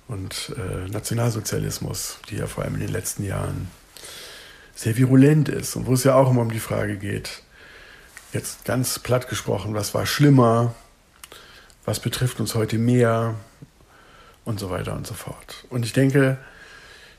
und 0.07 0.53
äh, 0.57 0.89
Nationalsozialismus, 0.89 2.17
die 2.29 2.37
ja 2.37 2.47
vor 2.47 2.63
allem 2.63 2.73
in 2.75 2.81
den 2.81 2.91
letzten 2.91 3.23
Jahren 3.23 3.69
sehr 4.73 4.97
virulent 4.97 5.49
ist 5.49 5.75
und 5.75 5.85
wo 5.85 5.93
es 5.93 6.03
ja 6.03 6.15
auch 6.15 6.31
immer 6.31 6.41
um 6.41 6.51
die 6.51 6.59
Frage 6.59 6.97
geht, 6.97 7.43
jetzt 8.33 8.65
ganz 8.65 8.99
platt 8.99 9.29
gesprochen, 9.29 9.73
was 9.73 9.93
war 9.93 10.05
schlimmer, 10.05 10.73
was 11.85 11.99
betrifft 11.99 12.39
uns 12.39 12.55
heute 12.55 12.77
mehr 12.77 13.35
und 14.43 14.59
so 14.59 14.69
weiter 14.69 14.93
und 14.93 15.05
so 15.05 15.13
fort. 15.13 15.65
Und 15.69 15.85
ich 15.85 15.93
denke, 15.93 16.37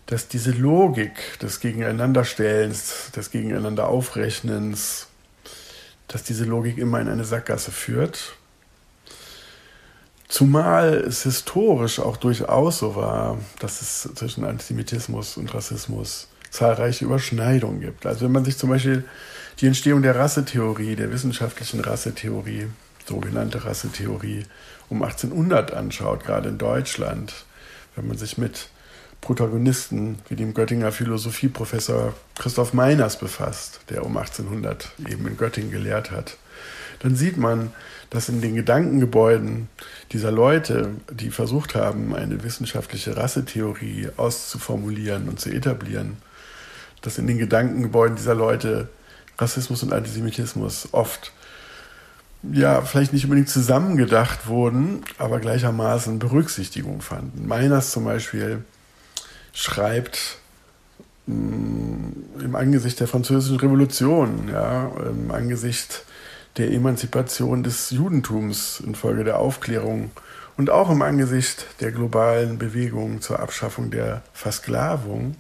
dass 0.07 0.29
diese 0.29 0.53
Logik 0.53 1.39
des 1.41 1.61
Gegeneinanderstellens, 1.61 3.11
des 3.15 3.31
Gegeneinanderaufrechnens, 3.31 5.08
dass 6.09 6.25
diese 6.25 6.45
Logik 6.45 6.79
immer 6.79 7.01
in 7.01 7.09
eine 7.09 7.25
Sackgasse 7.25 7.71
führt 7.71 8.39
Zumal 10.29 10.93
es 10.95 11.23
historisch 11.23 12.01
auch 12.01 12.19
durchaus 12.19 12.81
so 12.81 12.95
war, 12.95 13.39
dass 13.61 13.81
es 13.81 14.11
zwischen 14.15 14.45
Antisemitismus 14.45 15.39
und 15.39 15.53
Rassismus 15.55 16.29
zahlreiche 16.51 17.07
Überschneidungen 17.07 17.81
gibt. 17.81 18.05
Also 18.05 18.27
wenn 18.27 18.33
man 18.33 18.45
sich 18.45 18.59
zum 18.59 18.69
Beispiel 18.69 19.05
die 19.61 19.67
Entstehung 19.67 20.03
der 20.03 20.17
Rassetheorie, 20.17 20.97
der 20.97 21.11
wissenschaftlichen 21.11 21.81
Rassetheorie, 21.81 22.67
sogenannte 23.07 23.65
Rassetheorie, 23.65 24.45
um 24.91 25.03
1800 25.03 25.73
anschaut, 25.73 26.25
gerade 26.25 26.51
in 26.51 26.59
Deutschland, 26.59 27.33
wenn 27.97 28.07
man 28.07 28.19
sich 28.19 28.37
mit 28.37 28.69
Protagonisten 29.21 30.19
wie 30.29 30.37
dem 30.37 30.55
Göttinger 30.55 30.93
Philosophieprofessor 30.93 32.15
Christoph 32.39 32.73
Meiners 32.73 33.19
befasst, 33.19 33.81
der 33.91 34.05
um 34.05 34.17
1800 34.17 34.93
eben 35.09 35.27
in 35.27 35.37
Göttingen 35.37 35.71
gelehrt 35.71 36.11
hat, 36.11 36.37
dann 37.01 37.17
sieht 37.17 37.37
man, 37.37 37.73
dass 38.11 38.29
in 38.29 38.41
den 38.41 38.55
Gedankengebäuden 38.55 39.69
dieser 40.13 40.33
Leute, 40.33 40.93
die 41.11 41.31
versucht 41.31 41.75
haben, 41.75 42.15
eine 42.15 42.43
wissenschaftliche 42.43 43.17
Rassetheorie 43.17 44.09
auszuformulieren 44.17 45.29
und 45.29 45.39
zu 45.39 45.51
etablieren, 45.51 46.17
dass 47.03 47.19
in 47.19 47.27
den 47.27 47.39
Gedankengebäuden 47.39 48.17
dieser 48.17 48.35
Leute 48.35 48.89
Rassismus 49.39 49.83
und 49.83 49.93
Antisemitismus 49.93 50.89
oft 50.93 51.33
ja, 52.53 52.83
vielleicht 52.83 53.13
nicht 53.13 53.25
unbedingt 53.25 53.49
zusammengedacht 53.49 54.47
wurden, 54.47 55.03
aber 55.19 55.41
gleichermaßen 55.41 56.19
Berücksichtigung 56.19 57.01
fanden. 57.01 57.47
Meiners 57.47 57.91
zum 57.91 58.05
Beispiel 58.05 58.65
schreibt 59.59 60.39
mh, 61.27 61.35
mm, 61.35 62.41
im 62.45 62.55
Angesicht 62.55 63.01
der 63.01 63.09
Französischen 63.09 63.59
Revolution, 63.59 64.49
ja, 64.49 64.91
im 65.11 65.33
Angesicht 65.33 66.05
der 66.57 66.71
Emanzipation 66.71 67.65
des 67.65 67.91
Judentums 67.91 68.81
infolge 68.81 69.25
der 69.25 69.39
Aufklärung 69.39 70.13
und 70.57 70.71
auch 70.71 70.91
im 70.91 71.03
Angesicht 71.03 71.67
der 71.81 71.91
globalen 71.91 72.59
Bewegung 72.59 73.21
zur 73.21 73.41
Abschaffung 73.41 73.91
der 73.91 74.23
Versklavung. 74.33 75.35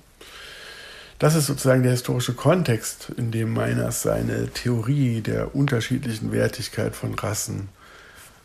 Das 1.20 1.36
ist 1.36 1.46
sozusagen 1.46 1.82
der 1.84 1.92
historische 1.92 2.34
Kontext, 2.34 3.10
in 3.16 3.30
dem 3.30 3.52
Meiners 3.52 4.02
seine 4.02 4.48
Theorie 4.48 5.20
der 5.20 5.54
unterschiedlichen 5.54 6.32
Wertigkeit 6.32 6.96
von 6.96 7.14
Rassen, 7.14 7.68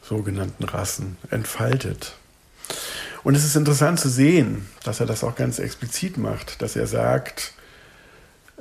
sogenannten 0.03 0.63
Rassen, 0.63 1.17
entfaltet. 1.31 2.15
Und 3.23 3.35
es 3.35 3.45
ist 3.45 3.55
interessant 3.55 3.99
zu 3.99 4.09
sehen, 4.09 4.67
dass 4.83 4.99
er 4.99 5.05
das 5.05 5.23
auch 5.23 5.35
ganz 5.35 5.59
explizit 5.59 6.17
macht, 6.17 6.61
dass 6.61 6.75
er 6.75 6.87
sagt, 6.87 7.53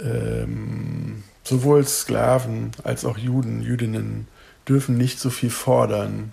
ähm, 0.00 1.25
sowohl 1.45 1.85
Sklaven 1.87 2.71
als 2.85 3.04
auch 3.04 3.19
Juden, 3.19 3.62
Jüdinnen 3.62 4.28
dürfen 4.69 4.97
nicht 4.97 5.19
so 5.19 5.31
viel 5.31 5.50
fordern 5.50 6.33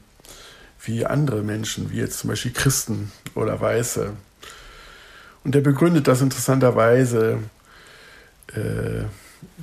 wie 0.83 1.05
andere 1.05 1.41
Menschen, 1.41 1.91
wie 1.91 1.97
jetzt 1.97 2.19
zum 2.19 2.29
Beispiel 2.29 2.53
Christen 2.53 3.11
oder 3.35 3.59
Weiße. 3.59 4.13
Und 5.43 5.55
er 5.55 5.61
begründet 5.61 6.07
das 6.07 6.21
interessanterweise 6.21 7.39
äh, 8.53 9.03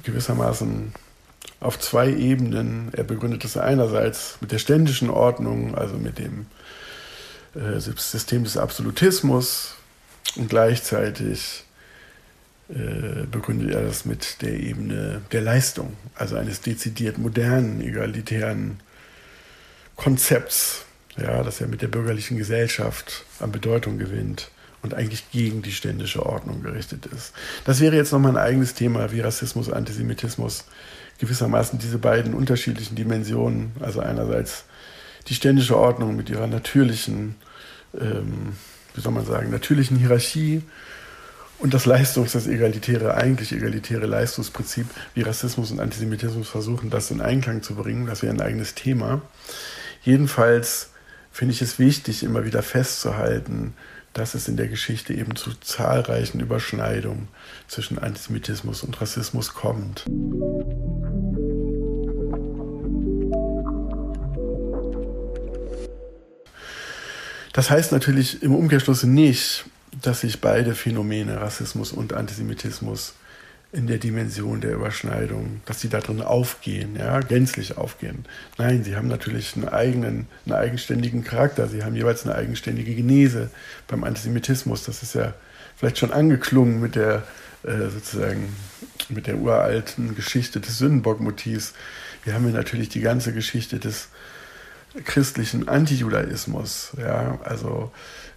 gewissermaßen 0.03 0.93
auf 1.61 1.79
zwei 1.79 2.13
Ebenen. 2.13 2.91
Er 2.93 3.05
begründet 3.05 3.45
das 3.45 3.57
einerseits 3.57 4.39
mit 4.41 4.53
der 4.53 4.59
ständischen 4.59 5.11
Ordnung, 5.11 5.75
also 5.75 5.97
mit 5.97 6.19
dem 6.19 6.47
äh, 7.57 7.81
System 7.81 8.45
des 8.45 8.57
Absolutismus 8.57 9.75
und 10.37 10.49
gleichzeitig 10.49 11.65
äh, 12.69 13.27
begründet 13.31 13.75
er 13.75 13.83
das 13.83 14.05
mit 14.05 14.43
der 14.43 14.55
Ebene 14.55 15.23
der 15.33 15.41
Leistung, 15.41 15.97
also 16.15 16.37
eines 16.37 16.61
dezidiert 16.61 17.19
modernen, 17.19 17.81
egalitären 17.81 18.81
Konzepts, 19.97 20.85
ja, 21.17 21.43
das 21.43 21.61
ja 21.61 21.67
mit 21.67 21.81
der 21.81 21.89
bürgerlichen 21.89 22.37
Gesellschaft 22.37 23.25
an 23.41 23.53
Bedeutung 23.53 23.99
gewinnt 23.99 24.51
und 24.83 24.95
eigentlich 24.95 25.31
gegen 25.31 25.63
die 25.63 25.73
ständische 25.73 26.27
Ordnung 26.27 26.63
gerichtet 26.63 27.07
ist. 27.07 27.33
Das 27.65 27.81
wäre 27.81 27.97
jetzt 27.97 28.13
nochmal 28.13 28.33
ein 28.33 28.45
eigenes 28.45 28.75
Thema, 28.75 29.13
wie 29.13 29.21
Rassismus, 29.21 29.71
Antisemitismus 29.71 30.65
gewissermaßen 31.19 31.79
diese 31.79 31.99
beiden 31.99 32.35
unterschiedlichen 32.35 32.97
Dimensionen, 32.97 33.73
also 33.81 34.01
einerseits 34.01 34.65
die 35.29 35.35
ständische 35.35 35.77
Ordnung 35.77 36.17
mit 36.17 36.31
ihrer 36.31 36.47
natürlichen, 36.47 37.37
ähm, 38.01 38.53
wie 38.95 39.01
soll 39.01 39.13
man 39.13 39.27
sagen, 39.27 39.51
natürlichen 39.51 39.97
Hierarchie 39.97 40.63
und 41.59 41.75
das 41.75 41.87
Leistungs-, 41.87 42.33
das 42.33 42.47
egalitäre, 42.47 43.15
eigentlich 43.15 43.53
egalitäre 43.53 44.07
Leistungsprinzip, 44.07 44.87
wie 45.15 45.23
Rassismus 45.23 45.71
und 45.71 45.81
Antisemitismus 45.81 46.49
versuchen, 46.49 46.91
das 46.91 47.11
in 47.11 47.21
Einklang 47.21 47.63
zu 47.63 47.75
bringen, 47.75 48.07
das 48.07 48.23
wäre 48.23 48.35
ein 48.35 48.41
eigenes 48.41 48.75
Thema. 48.75 49.23
Jedenfalls 50.03 50.91
finde 51.33 51.53
ich 51.53 51.63
es 51.63 51.79
wichtig, 51.79 52.23
immer 52.23 52.45
wieder 52.45 52.63
festzuhalten, 52.63 53.75
dass 54.13 54.35
es 54.35 54.49
in 54.49 54.57
der 54.57 54.69
Geschichte 54.69 55.13
eben 55.13 55.37
zu 55.37 55.53
zahlreichen 55.61 56.41
Überschneidungen 56.41 57.29
zwischen 57.69 57.99
Antisemitismus 57.99 58.83
und 58.83 58.99
Rassismus 59.01 59.53
kommt. 59.53 60.07
Das 67.57 67.71
heißt 67.71 67.91
natürlich 67.91 68.43
im 68.43 68.55
Umkehrschluss 68.55 69.05
nicht, 69.05 69.65
dass 70.03 70.21
sich 70.21 70.43
beide 70.43 70.75
Phänomene, 70.75 71.41
Rassismus 71.41 71.91
und 71.91 72.13
Antisemitismus, 72.13 73.15
in 73.73 73.87
der 73.87 73.97
Dimension 73.97 74.61
der 74.61 74.75
Überschneidung, 74.75 75.63
dass 75.65 75.81
sie 75.81 75.89
da 75.89 76.01
drin 76.01 76.21
aufgehen, 76.21 76.97
ja, 76.97 77.19
gänzlich 77.21 77.79
aufgehen. 77.79 78.27
Nein, 78.59 78.85
sie 78.85 78.95
haben 78.95 79.09
natürlich 79.09 79.57
einen 79.57 79.71
eigenen, 79.71 80.27
einen 80.45 80.55
eigenständigen 80.55 81.25
Charakter. 81.25 81.67
Sie 81.67 81.83
haben 81.83 81.97
jeweils 81.97 82.27
eine 82.27 82.35
eigenständige 82.35 82.95
Genese 82.95 83.49
beim 83.89 84.05
Antisemitismus. 84.05 84.85
Das 84.85 85.03
ist 85.03 85.15
ja 85.15 85.33
vielleicht 85.77 85.97
schon 85.97 86.13
angeklungen 86.13 86.79
mit 86.79 86.95
der 86.95 87.23
äh, 87.63 87.89
sozusagen 87.89 88.55
mit 89.09 89.27
der 89.27 89.39
uralten 89.39 90.15
Geschichte 90.15 90.61
des 90.61 90.77
Sündenbockmotivs. 90.77 91.73
Wir 92.25 92.35
haben 92.35 92.45
hier 92.45 92.55
natürlich 92.55 92.91
die 92.91 93.01
ganze 93.01 93.33
Geschichte 93.33 93.79
des 93.79 94.09
christlichen 95.05 95.69
Antijudaismus. 95.69 96.93
Ja, 96.99 97.39
also 97.45 97.91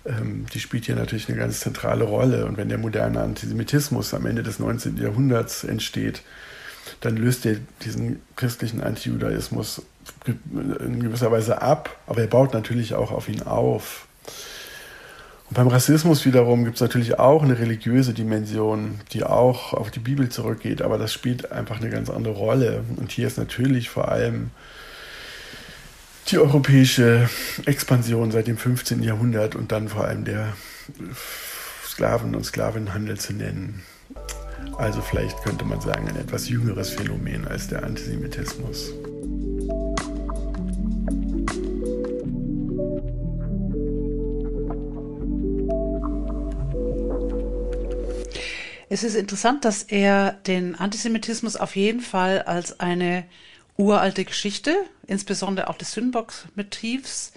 ähm, 0.05 0.45
die 0.53 0.59
spielt 0.59 0.85
hier 0.85 0.95
natürlich 0.95 1.29
eine 1.29 1.37
ganz 1.37 1.59
zentrale 1.59 2.03
Rolle. 2.03 2.45
Und 2.45 2.57
wenn 2.57 2.69
der 2.69 2.77
moderne 2.77 3.21
Antisemitismus 3.21 4.13
am 4.13 4.25
Ende 4.25 4.43
des 4.43 4.59
19. 4.59 4.97
Jahrhunderts 4.97 5.63
entsteht, 5.63 6.21
dann 7.01 7.17
löst 7.17 7.45
er 7.45 7.57
diesen 7.83 8.21
christlichen 8.35 8.81
Antijudaismus 8.81 9.83
in 10.25 11.03
gewisser 11.03 11.31
Weise 11.31 11.61
ab, 11.61 11.95
aber 12.07 12.21
er 12.21 12.27
baut 12.27 12.53
natürlich 12.53 12.93
auch 12.93 13.11
auf 13.11 13.29
ihn 13.29 13.43
auf. 13.43 14.07
Und 15.49 15.55
beim 15.55 15.67
Rassismus 15.67 16.25
wiederum 16.25 16.63
gibt 16.63 16.75
es 16.75 16.81
natürlich 16.81 17.17
auch 17.17 17.43
eine 17.43 17.57
religiöse 17.57 18.13
Dimension, 18.13 18.99
die 19.13 19.23
auch 19.23 19.73
auf 19.73 19.91
die 19.91 19.99
Bibel 19.99 20.29
zurückgeht, 20.29 20.81
aber 20.81 20.97
das 20.97 21.13
spielt 21.13 21.51
einfach 21.51 21.79
eine 21.79 21.89
ganz 21.89 22.09
andere 22.09 22.35
Rolle. 22.35 22.83
Und 22.97 23.11
hier 23.11 23.27
ist 23.27 23.37
natürlich 23.37 23.89
vor 23.89 24.09
allem 24.09 24.51
die 26.31 26.37
europäische 26.37 27.29
Expansion 27.65 28.31
seit 28.31 28.47
dem 28.47 28.57
15. 28.57 29.01
Jahrhundert 29.01 29.55
und 29.55 29.71
dann 29.71 29.89
vor 29.89 30.05
allem 30.05 30.25
der 30.25 30.53
Sklaven- 31.85 32.35
und 32.35 32.45
Sklavenhandel 32.45 33.19
zu 33.19 33.33
nennen. 33.33 33.83
Also 34.77 35.01
vielleicht 35.01 35.41
könnte 35.43 35.65
man 35.65 35.81
sagen, 35.81 36.07
ein 36.07 36.15
etwas 36.15 36.47
jüngeres 36.49 36.89
Phänomen 36.91 37.47
als 37.47 37.67
der 37.67 37.83
Antisemitismus. 37.83 38.93
Es 48.91 49.03
ist 49.03 49.15
interessant, 49.15 49.65
dass 49.65 49.83
er 49.83 50.33
den 50.47 50.75
Antisemitismus 50.75 51.55
auf 51.55 51.75
jeden 51.75 52.01
Fall 52.01 52.41
als 52.43 52.79
eine 52.79 53.25
uralte 53.79 54.25
Geschichte, 54.25 54.85
insbesondere 55.07 55.69
auch 55.69 55.77
des 55.77 55.93
Sündenbock-Motivs, 55.93 57.31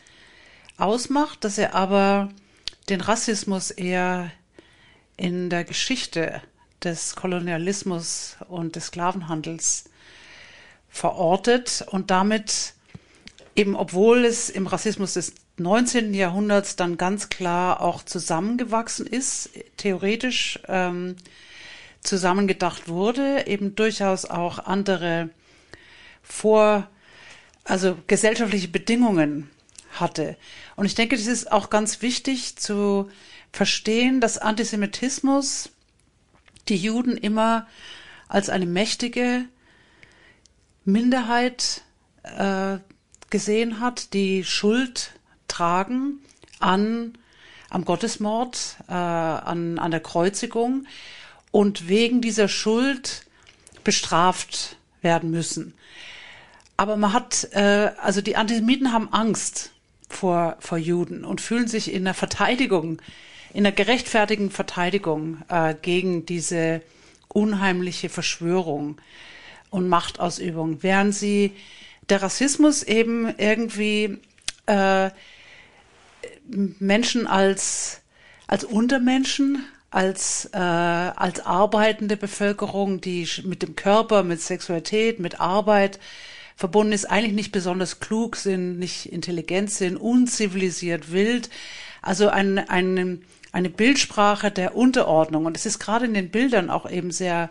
ausmacht, 0.77 1.45
dass 1.45 1.57
er 1.57 1.75
aber 1.75 2.31
den 2.89 3.01
Rassismus 3.01 3.71
eher 3.71 4.33
in 5.17 5.51
der 5.51 5.63
Geschichte 5.63 6.43
des 6.83 7.15
Kolonialismus 7.15 8.37
und 8.49 8.75
des 8.75 8.87
Sklavenhandels 8.87 9.85
verortet 10.89 11.85
und 11.89 12.11
damit 12.11 12.75
eben, 13.55 13.77
obwohl 13.77 14.25
es 14.25 14.51
im 14.51 14.67
Rassismus 14.67 15.15
des 15.15 15.35
19. 15.59 16.13
Jahrhunderts 16.13 16.75
dann 16.75 16.97
ganz 16.97 17.29
klar 17.29 17.81
auch 17.81 18.03
zusammengewachsen 18.03 19.07
ist, 19.07 19.51
theoretisch 19.77 20.59
ähm, 20.67 21.15
zusammengedacht 22.01 22.89
wurde, 22.89 23.47
eben 23.47 23.77
durchaus 23.77 24.25
auch 24.25 24.59
andere 24.59 25.31
vor, 26.23 26.89
also 27.65 27.99
gesellschaftliche 28.07 28.69
Bedingungen 28.69 29.51
hatte. 29.93 30.37
Und 30.77 30.87
ich 30.87 30.95
denke, 30.95 31.17
das 31.17 31.27
ist 31.27 31.53
auch 31.53 31.71
ganz 31.71 32.03
wichtig 32.03 32.57
zu 32.57 33.11
verstehen, 33.53 34.21
dass 34.21 34.39
Antisemitismus 34.39 35.71
die 36.69 36.77
Juden 36.77 37.17
immer 37.17 37.67
als 38.29 38.49
eine 38.49 38.67
mächtige 38.67 39.45
Minderheit 40.85 41.83
äh, 42.23 42.79
gesehen 43.31 43.81
hat, 43.81 44.15
die 44.15 44.45
Schuld 44.45 45.13
tragen 45.49 46.21
an 46.59 47.19
am 47.69 47.87
Gottesmord, 47.87 48.77
äh, 48.89 48.93
an, 48.93 49.79
an 49.79 49.91
der 49.91 50.01
Kreuzigung 50.01 50.87
und 51.51 51.89
wegen 51.89 52.21
dieser 52.21 52.49
Schuld 52.49 53.25
bestraft 53.83 54.77
werden 55.01 55.31
müssen. 55.31 55.75
Aber 56.77 56.97
man 56.97 57.13
hat, 57.13 57.49
äh, 57.53 57.91
also 58.01 58.21
die 58.21 58.37
Antisemiten 58.37 58.93
haben 58.93 59.13
Angst 59.13 59.73
vor, 60.09 60.57
vor 60.61 60.79
Juden 60.79 61.25
und 61.25 61.41
fühlen 61.41 61.69
sich 61.69 61.93
in 61.93 62.05
der 62.05 62.15
Verteidigung, 62.15 63.01
in 63.53 63.65
der 63.65 63.73
gerechtfertigen 63.73 64.51
Verteidigung 64.51 65.39
äh, 65.49 65.75
gegen 65.81 66.27
diese 66.27 66.83
unheimliche 67.29 68.09
Verschwörung 68.09 69.01
und 69.71 69.89
Machtausübung, 69.89 70.83
während 70.83 71.15
sie 71.15 71.53
der 72.09 72.23
Rassismus 72.23 72.83
eben 72.83 73.35
irgendwie 73.39 74.19
äh, 74.67 75.11
Menschen 76.47 77.27
als, 77.27 78.01
als 78.47 78.65
Untermenschen 78.65 79.65
als, 79.93 80.49
äh, 80.55 80.59
als 80.59 81.45
arbeitende 81.45 82.17
Bevölkerung, 82.17 83.01
die 83.01 83.29
mit 83.45 83.63
dem 83.63 83.77
Körper, 83.77 84.23
mit 84.23 84.41
Sexualität, 84.41 85.21
mit 85.21 85.39
Arbeit 85.39 86.01
verbunden 86.57 86.93
ist, 86.93 87.07
eigentlich 87.07 87.35
nicht 87.35 87.53
besonders 87.53 88.01
klug 88.01 88.37
sind, 88.37 88.79
nicht 88.79 89.07
intelligent 89.07 89.71
sind, 89.71 89.97
unzivilisiert, 89.97 91.13
wild. 91.13 91.51
Also 92.03 92.29
ein, 92.29 92.59
ein, 92.59 93.25
eine 93.53 93.71
Bildsprache 93.71 94.51
der 94.51 94.77
Unterordnung. 94.77 95.45
Und 95.45 95.57
es 95.57 95.67
ist 95.67 95.79
gerade 95.79 96.07
in 96.07 96.15
den 96.15 96.31
Bildern 96.31 96.71
auch 96.71 96.91
eben 96.91 97.11
sehr, 97.11 97.51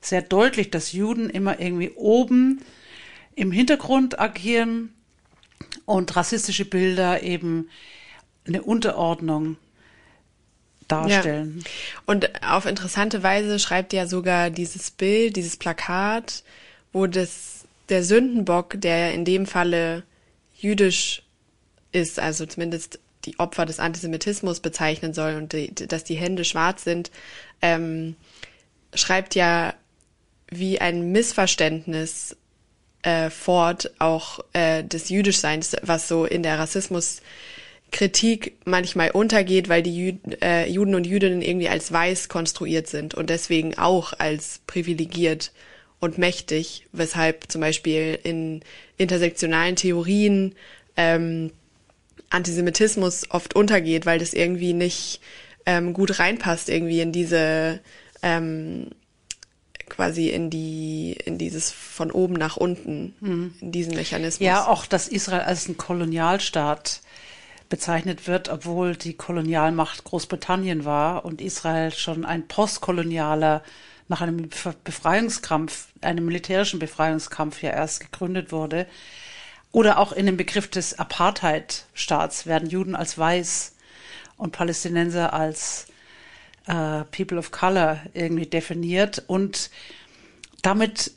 sehr 0.00 0.22
deutlich, 0.22 0.70
dass 0.70 0.92
Juden 0.92 1.30
immer 1.30 1.60
irgendwie 1.60 1.90
oben 1.90 2.60
im 3.34 3.52
Hintergrund 3.52 4.18
agieren 4.18 4.94
und 5.84 6.14
rassistische 6.16 6.64
Bilder 6.64 7.22
eben 7.22 7.68
eine 8.46 8.62
Unterordnung 8.62 9.56
darstellen. 10.88 11.58
Ja. 11.58 11.70
Und 12.06 12.44
auf 12.44 12.66
interessante 12.66 13.22
Weise 13.22 13.58
schreibt 13.58 13.92
ja 13.92 14.06
sogar 14.06 14.50
dieses 14.50 14.90
Bild, 14.90 15.36
dieses 15.36 15.56
Plakat, 15.56 16.42
wo 16.92 17.06
das, 17.06 17.59
der 17.90 18.04
Sündenbock, 18.04 18.80
der 18.80 19.12
in 19.12 19.24
dem 19.24 19.46
Falle 19.46 20.04
jüdisch 20.56 21.22
ist, 21.92 22.18
also 22.18 22.46
zumindest 22.46 23.00
die 23.24 23.38
Opfer 23.38 23.66
des 23.66 23.80
Antisemitismus 23.80 24.60
bezeichnen 24.60 25.12
soll 25.12 25.34
und 25.34 25.52
die, 25.52 25.74
dass 25.74 26.04
die 26.04 26.14
Hände 26.14 26.44
schwarz 26.44 26.84
sind, 26.84 27.10
ähm, 27.60 28.16
schreibt 28.94 29.34
ja 29.34 29.74
wie 30.50 30.80
ein 30.80 31.12
Missverständnis 31.12 32.36
äh, 33.02 33.30
fort 33.30 33.92
auch 33.98 34.40
äh, 34.52 34.82
des 34.84 35.08
Jüdischseins, 35.08 35.76
was 35.82 36.08
so 36.08 36.24
in 36.24 36.42
der 36.42 36.58
Rassismus 36.58 37.22
Kritik 37.92 38.56
manchmal 38.64 39.10
untergeht, 39.10 39.68
weil 39.68 39.82
die 39.82 39.96
Jü 39.96 40.12
äh, 40.42 40.70
Juden 40.70 40.94
und 40.94 41.06
Jüdinnen 41.06 41.42
irgendwie 41.42 41.68
als 41.68 41.90
weiß 41.90 42.28
konstruiert 42.28 42.86
sind 42.86 43.14
und 43.14 43.30
deswegen 43.30 43.78
auch 43.78 44.12
als 44.18 44.60
privilegiert 44.66 45.52
und 46.00 46.18
mächtig, 46.18 46.86
weshalb 46.92 47.50
zum 47.52 47.60
Beispiel 47.60 48.18
in 48.22 48.62
intersektionalen 48.96 49.76
Theorien 49.76 50.54
ähm, 50.96 51.52
Antisemitismus 52.30 53.30
oft 53.30 53.54
untergeht, 53.54 54.06
weil 54.06 54.18
das 54.18 54.32
irgendwie 54.32 54.72
nicht 54.72 55.20
ähm, 55.66 55.92
gut 55.92 56.18
reinpasst 56.18 56.68
irgendwie 56.68 57.00
in 57.00 57.12
diese 57.12 57.80
ähm, 58.22 58.90
quasi 59.88 60.28
in 60.28 60.48
die 60.48 61.18
in 61.24 61.36
dieses 61.36 61.70
von 61.70 62.10
oben 62.10 62.34
nach 62.34 62.56
unten 62.56 63.14
mhm. 63.20 63.54
in 63.60 63.72
diesen 63.72 63.94
Mechanismus. 63.94 64.46
Ja, 64.46 64.66
auch 64.66 64.86
dass 64.86 65.08
Israel 65.08 65.40
als 65.40 65.68
ein 65.68 65.76
Kolonialstaat 65.76 67.00
bezeichnet 67.68 68.26
wird, 68.26 68.48
obwohl 68.48 68.96
die 68.96 69.14
Kolonialmacht 69.14 70.04
Großbritannien 70.04 70.84
war 70.84 71.24
und 71.24 71.40
Israel 71.40 71.92
schon 71.92 72.24
ein 72.24 72.48
postkolonialer 72.48 73.62
nach 74.10 74.20
einem 74.20 74.50
Befreiungskampf, 74.84 75.86
einem 76.00 76.26
militärischen 76.26 76.80
Befreiungskampf 76.80 77.62
ja 77.62 77.70
erst 77.70 78.00
gegründet 78.00 78.50
wurde. 78.50 78.86
Oder 79.72 79.98
auch 79.98 80.10
in 80.12 80.26
dem 80.26 80.36
Begriff 80.36 80.68
des 80.68 80.98
Apartheid-Staats 80.98 82.44
werden 82.44 82.68
Juden 82.68 82.96
als 82.96 83.16
weiß 83.16 83.76
und 84.36 84.50
Palästinenser 84.50 85.32
als 85.32 85.86
äh, 86.66 87.04
People 87.04 87.38
of 87.38 87.52
Color 87.52 88.00
irgendwie 88.12 88.46
definiert. 88.46 89.22
Und 89.28 89.70
damit 90.62 91.12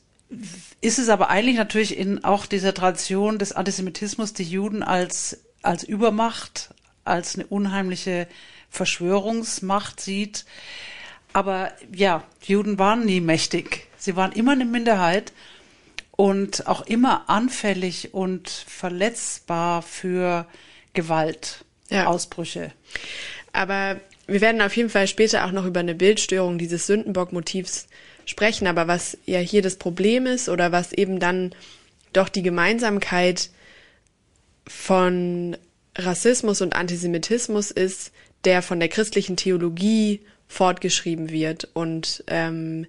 ist 0.79 0.99
es 0.99 1.09
aber 1.09 1.29
eigentlich 1.29 1.57
natürlich 1.57 1.97
in 1.97 2.23
auch 2.23 2.45
dieser 2.45 2.75
Tradition 2.75 3.39
des 3.39 3.53
Antisemitismus 3.53 4.33
die 4.33 4.43
Juden 4.43 4.83
als 4.83 5.39
als 5.63 5.83
Übermacht, 5.83 6.73
als 7.05 7.35
eine 7.35 7.47
unheimliche 7.47 8.27
Verschwörungsmacht 8.69 9.99
sieht. 9.99 10.45
Aber 11.33 11.71
ja, 11.93 12.23
Juden 12.43 12.77
waren 12.79 13.05
nie 13.05 13.21
mächtig. 13.21 13.87
Sie 13.97 14.15
waren 14.15 14.31
immer 14.31 14.51
eine 14.51 14.65
Minderheit 14.65 15.33
und 16.11 16.67
auch 16.67 16.85
immer 16.85 17.29
anfällig 17.29 18.13
und 18.13 18.49
verletzbar 18.49 19.81
für 19.81 20.45
Gewalt. 20.93 21.65
ja. 21.89 22.05
Ausbrüche. 22.05 22.71
Aber 23.51 23.99
wir 24.27 24.41
werden 24.41 24.61
auf 24.61 24.75
jeden 24.77 24.89
Fall 24.89 25.07
später 25.07 25.45
auch 25.45 25.51
noch 25.51 25.65
über 25.65 25.79
eine 25.79 25.95
Bildstörung 25.95 26.57
dieses 26.57 26.87
Sündenbock-Motivs 26.87 27.87
sprechen. 28.25 28.67
Aber 28.67 28.87
was 28.87 29.17
ja 29.25 29.39
hier 29.39 29.61
das 29.61 29.75
Problem 29.77 30.25
ist 30.27 30.49
oder 30.49 30.71
was 30.71 30.93
eben 30.93 31.19
dann 31.19 31.53
doch 32.13 32.29
die 32.29 32.43
Gemeinsamkeit 32.43 33.49
von 34.67 35.57
Rassismus 35.95 36.61
und 36.61 36.75
Antisemitismus 36.75 37.71
ist, 37.71 38.11
der 38.45 38.61
von 38.61 38.79
der 38.79 38.89
christlichen 38.89 39.35
Theologie 39.35 40.21
fortgeschrieben 40.47 41.29
wird 41.29 41.69
und 41.73 42.23
ähm, 42.27 42.85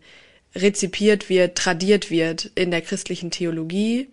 rezipiert 0.55 1.29
wird, 1.29 1.57
tradiert 1.57 2.11
wird 2.11 2.51
in 2.55 2.71
der 2.71 2.83
christlichen 2.83 3.31
Theologie, 3.31 4.09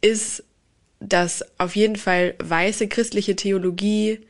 ist, 0.00 0.44
dass 1.00 1.44
auf 1.58 1.76
jeden 1.76 1.96
Fall 1.96 2.34
weiße 2.38 2.88
christliche 2.88 3.36
Theologie 3.36 4.20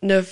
eine 0.00 0.26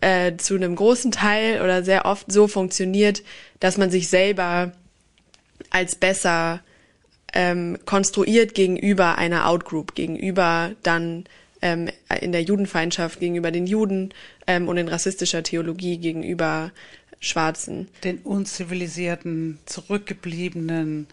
äh, 0.00 0.36
zu 0.36 0.54
einem 0.54 0.76
großen 0.76 1.10
Teil 1.10 1.60
oder 1.60 1.82
sehr 1.82 2.06
oft 2.06 2.30
so 2.30 2.48
funktioniert, 2.48 3.22
dass 3.60 3.76
man 3.76 3.90
sich 3.90 4.08
selber 4.08 4.72
als 5.70 5.96
besser 5.96 6.60
ähm, 7.32 7.78
konstruiert 7.84 8.54
gegenüber 8.54 9.18
einer 9.18 9.48
Outgroup, 9.48 9.94
gegenüber 9.94 10.72
dann 10.82 11.24
ähm, 11.64 11.88
in 12.20 12.32
der 12.32 12.42
Judenfeindschaft 12.42 13.18
gegenüber 13.18 13.50
den 13.50 13.66
Juden 13.66 14.12
ähm, 14.46 14.68
und 14.68 14.76
in 14.76 14.86
rassistischer 14.86 15.42
Theologie 15.42 15.96
gegenüber 15.96 16.70
Schwarzen. 17.20 17.88
Den 18.04 18.18
unzivilisierten, 18.18 19.58
zurückgebliebenen, 19.64 21.06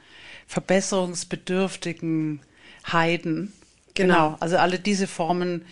verbesserungsbedürftigen 0.48 2.42
Heiden. 2.92 3.54
Genau. 3.94 4.14
genau. 4.14 4.38
Also 4.42 4.58
alle 4.58 4.78
diese 4.78 5.08
Formen 5.08 5.64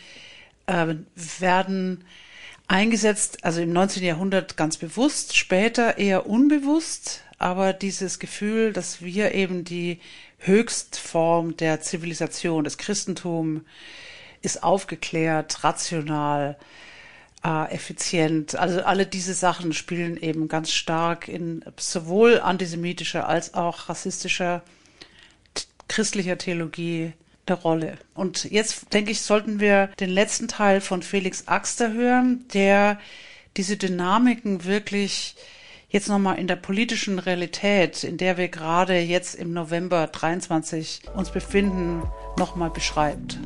äh, 0.65 0.95
werden 1.39 2.05
eingesetzt, 2.69 3.43
also 3.43 3.59
im 3.61 3.73
19. 3.73 4.01
Jahrhundert 4.01 4.55
ganz 4.55 4.77
bewusst, 4.77 5.35
später 5.35 5.97
eher 5.97 6.25
unbewusst, 6.25 7.23
aber 7.37 7.73
dieses 7.73 8.19
Gefühl, 8.19 8.71
dass 8.71 9.01
wir 9.01 9.33
eben 9.33 9.65
die 9.65 9.99
Höchstform 10.37 11.57
der 11.57 11.81
Zivilisation, 11.81 12.63
das 12.63 12.77
Christentum 12.77 13.65
ist 14.41 14.63
aufgeklärt, 14.63 15.63
rational, 15.63 16.57
äh, 17.43 17.73
effizient. 17.73 18.55
Also 18.55 18.81
alle 18.81 19.05
diese 19.05 19.33
Sachen 19.33 19.73
spielen 19.73 20.17
eben 20.17 20.47
ganz 20.47 20.71
stark 20.71 21.27
in 21.27 21.63
sowohl 21.77 22.39
antisemitischer 22.39 23.27
als 23.27 23.53
auch 23.53 23.89
rassistischer 23.89 24.63
christlicher 25.87 26.37
Theologie 26.37 27.13
eine 27.47 27.57
Rolle. 27.57 27.97
Und 28.13 28.45
jetzt 28.45 28.93
denke 28.93 29.11
ich, 29.11 29.21
sollten 29.21 29.59
wir 29.59 29.87
den 29.99 30.09
letzten 30.09 30.47
Teil 30.47 30.81
von 30.81 31.01
Felix 31.01 31.47
Axter 31.47 31.93
hören, 31.93 32.45
der 32.53 32.99
diese 33.57 33.75
Dynamiken 33.75 34.65
wirklich 34.65 35.35
jetzt 35.89 36.07
nochmal 36.07 36.37
in 36.37 36.47
der 36.47 36.55
politischen 36.55 37.17
Realität, 37.17 38.03
in 38.03 38.17
der 38.17 38.37
wir 38.37 38.47
gerade 38.47 38.99
jetzt 38.99 39.35
im 39.35 39.53
November 39.53 40.07
23 40.07 41.01
uns 41.15 41.31
befinden, 41.31 42.03
nochmal 42.37 42.69
beschreibt. 42.69 43.39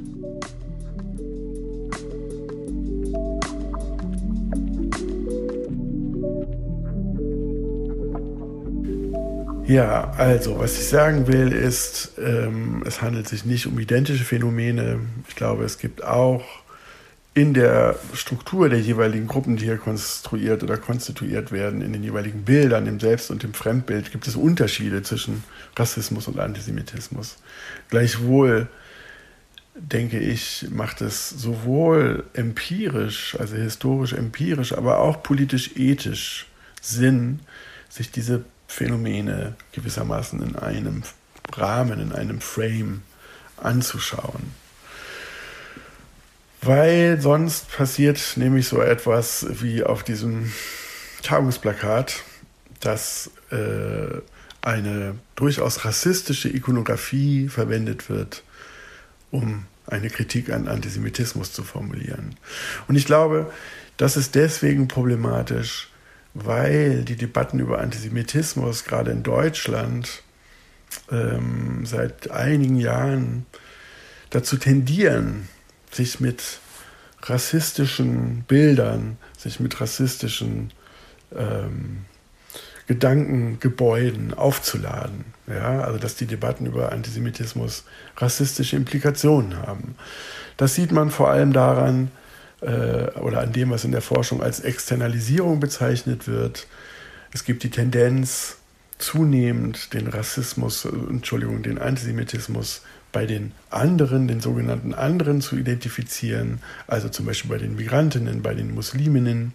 Ja, 9.65 10.11
also 10.17 10.59
was 10.59 10.77
ich 10.77 10.87
sagen 10.89 11.27
will 11.27 11.53
ist, 11.53 12.13
ähm, 12.17 12.83
es 12.85 13.01
handelt 13.01 13.29
sich 13.29 13.45
nicht 13.45 13.65
um 13.65 13.79
identische 13.79 14.25
Phänomene. 14.25 14.99
Ich 15.29 15.35
glaube, 15.35 15.63
es 15.63 15.77
gibt 15.77 16.03
auch 16.03 16.43
in 17.33 17.53
der 17.53 17.95
Struktur 18.13 18.67
der 18.67 18.81
jeweiligen 18.81 19.25
Gruppen, 19.25 19.55
die 19.55 19.63
hier 19.65 19.77
konstruiert 19.77 20.63
oder 20.63 20.77
konstituiert 20.77 21.53
werden, 21.53 21.81
in 21.81 21.93
den 21.93 22.03
jeweiligen 22.03 22.43
Bildern, 22.43 22.87
im 22.87 22.99
Selbst- 22.99 23.31
und 23.31 23.43
im 23.45 23.53
Fremdbild, 23.53 24.11
gibt 24.11 24.27
es 24.27 24.35
Unterschiede 24.35 25.01
zwischen 25.01 25.45
Rassismus 25.77 26.27
und 26.27 26.39
Antisemitismus. 26.39 27.37
Gleichwohl, 27.89 28.67
denke 29.75 30.19
ich, 30.19 30.67
macht 30.71 30.99
es 30.99 31.29
sowohl 31.29 32.25
empirisch, 32.33 33.37
also 33.39 33.55
historisch 33.55 34.13
empirisch, 34.13 34.73
aber 34.73 34.99
auch 34.99 35.23
politisch 35.23 35.71
ethisch 35.77 36.47
Sinn, 36.81 37.39
sich 37.89 38.11
diese 38.11 38.43
Phänomene 38.73 39.55
gewissermaßen 39.71 40.41
in 40.41 40.55
einem 40.55 41.03
Rahmen, 41.53 41.99
in 41.99 42.11
einem 42.11 42.41
Frame 42.41 43.03
anzuschauen. 43.57 44.51
Weil 46.61 47.21
sonst 47.21 47.69
passiert 47.71 48.19
nämlich 48.35 48.67
so 48.67 48.81
etwas 48.81 49.45
wie 49.61 49.83
auf 49.83 50.03
diesem 50.03 50.51
Tagungsplakat, 51.21 52.23
dass 52.79 53.29
äh, 53.51 54.21
eine 54.61 55.15
durchaus 55.35 55.85
rassistische 55.85 56.49
Ikonografie 56.49 57.49
verwendet 57.49 58.09
wird, 58.09 58.43
um 59.29 59.65
eine 59.85 60.09
Kritik 60.09 60.51
an 60.51 60.67
Antisemitismus 60.67 61.51
zu 61.51 61.63
formulieren. 61.63 62.35
Und 62.87 62.95
ich 62.95 63.05
glaube, 63.05 63.51
das 63.97 64.17
ist 64.17 64.35
deswegen 64.35 64.87
problematisch, 64.87 65.89
weil 66.33 67.03
die 67.03 67.15
Debatten 67.15 67.59
über 67.59 67.79
Antisemitismus 67.79 68.85
gerade 68.85 69.11
in 69.11 69.23
Deutschland 69.23 70.23
ähm, 71.11 71.85
seit 71.85 72.31
einigen 72.31 72.77
Jahren 72.77 73.45
dazu 74.29 74.57
tendieren, 74.57 75.47
sich 75.91 76.19
mit 76.19 76.59
rassistischen 77.21 78.43
Bildern, 78.47 79.17
sich 79.37 79.59
mit 79.59 79.79
rassistischen 79.79 80.71
ähm, 81.35 82.05
Gedankengebäuden 82.87 84.33
aufzuladen. 84.33 85.25
Ja, 85.47 85.81
also 85.81 85.99
dass 85.99 86.15
die 86.15 86.25
Debatten 86.25 86.65
über 86.65 86.91
Antisemitismus 86.91 87.85
rassistische 88.17 88.75
Implikationen 88.75 89.57
haben. 89.57 89.95
Das 90.57 90.75
sieht 90.75 90.91
man 90.91 91.11
vor 91.11 91.29
allem 91.29 91.53
daran, 91.53 92.11
äh, 92.63 93.19
oder 93.19 93.41
an 93.41 93.51
dem, 93.51 93.69
was 93.71 93.83
in 93.83 93.91
der 93.91 94.01
Forschung 94.01 94.41
als 94.41 94.59
Externalisierung 94.59 95.59
bezeichnet 95.59 96.27
wird. 96.27 96.67
Es 97.31 97.43
gibt 97.43 97.63
die 97.63 97.69
Tendenz, 97.69 98.57
zunehmend 98.99 99.93
den 99.93 100.07
Rassismus, 100.07 100.85
äh, 100.85 100.89
Entschuldigung, 101.09 101.61
den 101.63 101.77
Antisemitismus 101.77 102.81
bei 103.11 103.25
den 103.25 103.51
anderen, 103.69 104.27
den 104.27 104.41
sogenannten 104.41 104.93
anderen 104.93 105.41
zu 105.41 105.55
identifizieren, 105.57 106.59
also 106.87 107.09
zum 107.09 107.25
Beispiel 107.25 107.51
bei 107.51 107.57
den 107.57 107.75
Migrantinnen, 107.75 108.41
bei 108.41 108.53
den 108.53 108.73
Musliminnen 108.73 109.53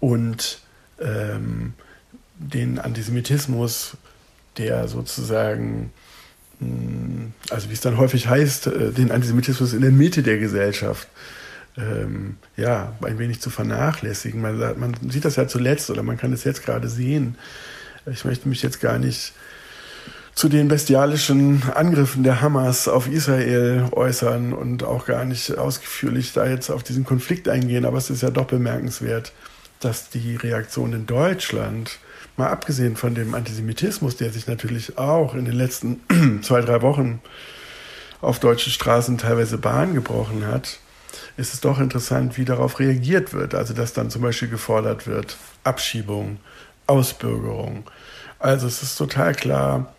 und 0.00 0.60
ähm, 1.00 1.74
den 2.38 2.78
Antisemitismus, 2.78 3.96
der 4.56 4.88
sozusagen, 4.88 5.92
hm, 6.60 7.32
also 7.50 7.68
wie 7.68 7.74
es 7.74 7.80
dann 7.80 7.98
häufig 7.98 8.28
heißt, 8.28 8.68
äh, 8.68 8.92
den 8.92 9.10
Antisemitismus 9.10 9.72
in 9.72 9.82
der 9.82 9.90
Mitte 9.90 10.22
der 10.22 10.38
Gesellschaft 10.38 11.08
ähm, 11.76 12.36
ja, 12.56 12.92
ein 13.02 13.18
wenig 13.18 13.40
zu 13.40 13.50
vernachlässigen. 13.50 14.40
Man, 14.40 14.58
man 14.78 14.94
sieht 15.10 15.24
das 15.24 15.36
ja 15.36 15.48
zuletzt 15.48 15.90
oder 15.90 16.02
man 16.02 16.16
kann 16.16 16.32
es 16.32 16.44
jetzt 16.44 16.64
gerade 16.64 16.88
sehen. 16.88 17.36
Ich 18.06 18.24
möchte 18.24 18.48
mich 18.48 18.62
jetzt 18.62 18.80
gar 18.80 18.98
nicht 18.98 19.32
zu 20.34 20.48
den 20.48 20.68
bestialischen 20.68 21.62
Angriffen 21.74 22.24
der 22.24 22.40
Hamas 22.40 22.88
auf 22.88 23.08
Israel 23.08 23.88
äußern 23.92 24.52
und 24.52 24.82
auch 24.82 25.06
gar 25.06 25.24
nicht 25.24 25.56
ausführlich 25.56 26.32
da 26.32 26.46
jetzt 26.46 26.70
auf 26.70 26.82
diesen 26.82 27.04
Konflikt 27.04 27.48
eingehen. 27.48 27.84
Aber 27.84 27.98
es 27.98 28.10
ist 28.10 28.22
ja 28.22 28.30
doch 28.30 28.46
bemerkenswert, 28.46 29.32
dass 29.80 30.10
die 30.10 30.36
Reaktion 30.36 30.92
in 30.92 31.06
Deutschland, 31.06 31.98
mal 32.36 32.48
abgesehen 32.48 32.96
von 32.96 33.14
dem 33.14 33.34
Antisemitismus, 33.34 34.16
der 34.16 34.30
sich 34.30 34.46
natürlich 34.46 34.98
auch 34.98 35.34
in 35.34 35.44
den 35.44 35.54
letzten 35.54 36.00
zwei, 36.42 36.60
drei 36.62 36.82
Wochen 36.82 37.20
auf 38.20 38.40
deutschen 38.40 38.72
Straßen 38.72 39.18
teilweise 39.18 39.58
Bahn 39.58 39.94
gebrochen 39.94 40.46
hat, 40.46 40.78
ist 41.36 41.54
es 41.54 41.60
doch 41.60 41.80
interessant, 41.80 42.38
wie 42.38 42.44
darauf 42.44 42.78
reagiert 42.78 43.32
wird. 43.32 43.54
Also 43.54 43.74
dass 43.74 43.92
dann 43.92 44.10
zum 44.10 44.22
Beispiel 44.22 44.48
gefordert 44.48 45.06
wird, 45.06 45.36
Abschiebung, 45.64 46.38
Ausbürgerung. 46.86 47.84
Also 48.38 48.66
es 48.66 48.82
ist 48.82 48.96
total 48.96 49.34
klar, 49.34 49.94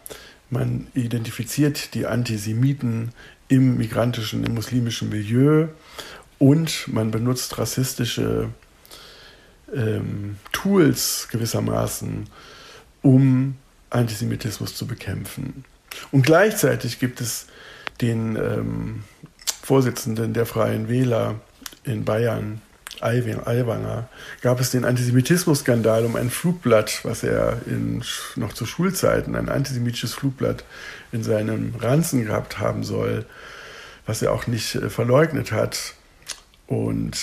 man 0.50 0.88
identifiziert 0.94 1.94
die 1.94 2.06
Antisemiten 2.06 3.12
im 3.48 3.78
migrantischen, 3.78 4.44
im 4.44 4.54
muslimischen 4.54 5.10
Milieu 5.10 5.68
und 6.40 6.88
man 6.88 7.12
benutzt 7.12 7.58
rassistische 7.58 8.50
ähm, 9.74 10.38
Tools 10.52 11.28
gewissermaßen, 11.32 12.28
um 13.02 13.56
Antisemitismus 13.90 14.76
zu 14.76 14.88
bekämpfen. 14.88 15.66
Und 16.12 16.26
gleichzeitig 16.26 17.00
gibt 17.00 17.22
es 17.22 17.48
den 18.02 18.36
ähm, 18.36 19.04
Vorsitzenden 19.66 20.34
der 20.34 20.46
Freien 20.46 20.90
Wähler 20.90 21.40
in 21.84 22.06
Bayern, 22.06 22.62
Aiwanger, 23.02 24.08
gab 24.42 24.60
es 24.60 24.70
den 24.70 24.86
Antisemitismus-Skandal 24.86 26.06
um 26.06 26.16
ein 26.16 26.30
Flugblatt, 26.30 27.04
was 27.04 27.24
er 27.24 27.58
in, 27.66 28.04
noch 28.36 28.54
zu 28.54 28.68
Schulzeiten, 28.68 29.36
ein 29.36 29.50
antisemitisches 29.50 30.14
Flugblatt 30.14 30.64
in 31.12 31.24
seinem 31.24 31.74
Ranzen 31.80 32.26
gehabt 32.26 32.60
haben 32.60 32.84
soll, 32.84 33.26
was 34.06 34.22
er 34.22 34.34
auch 34.34 34.46
nicht 34.46 34.76
äh, 34.76 34.92
verleugnet 34.92 35.52
hat. 35.52 35.96
Und 36.68 37.18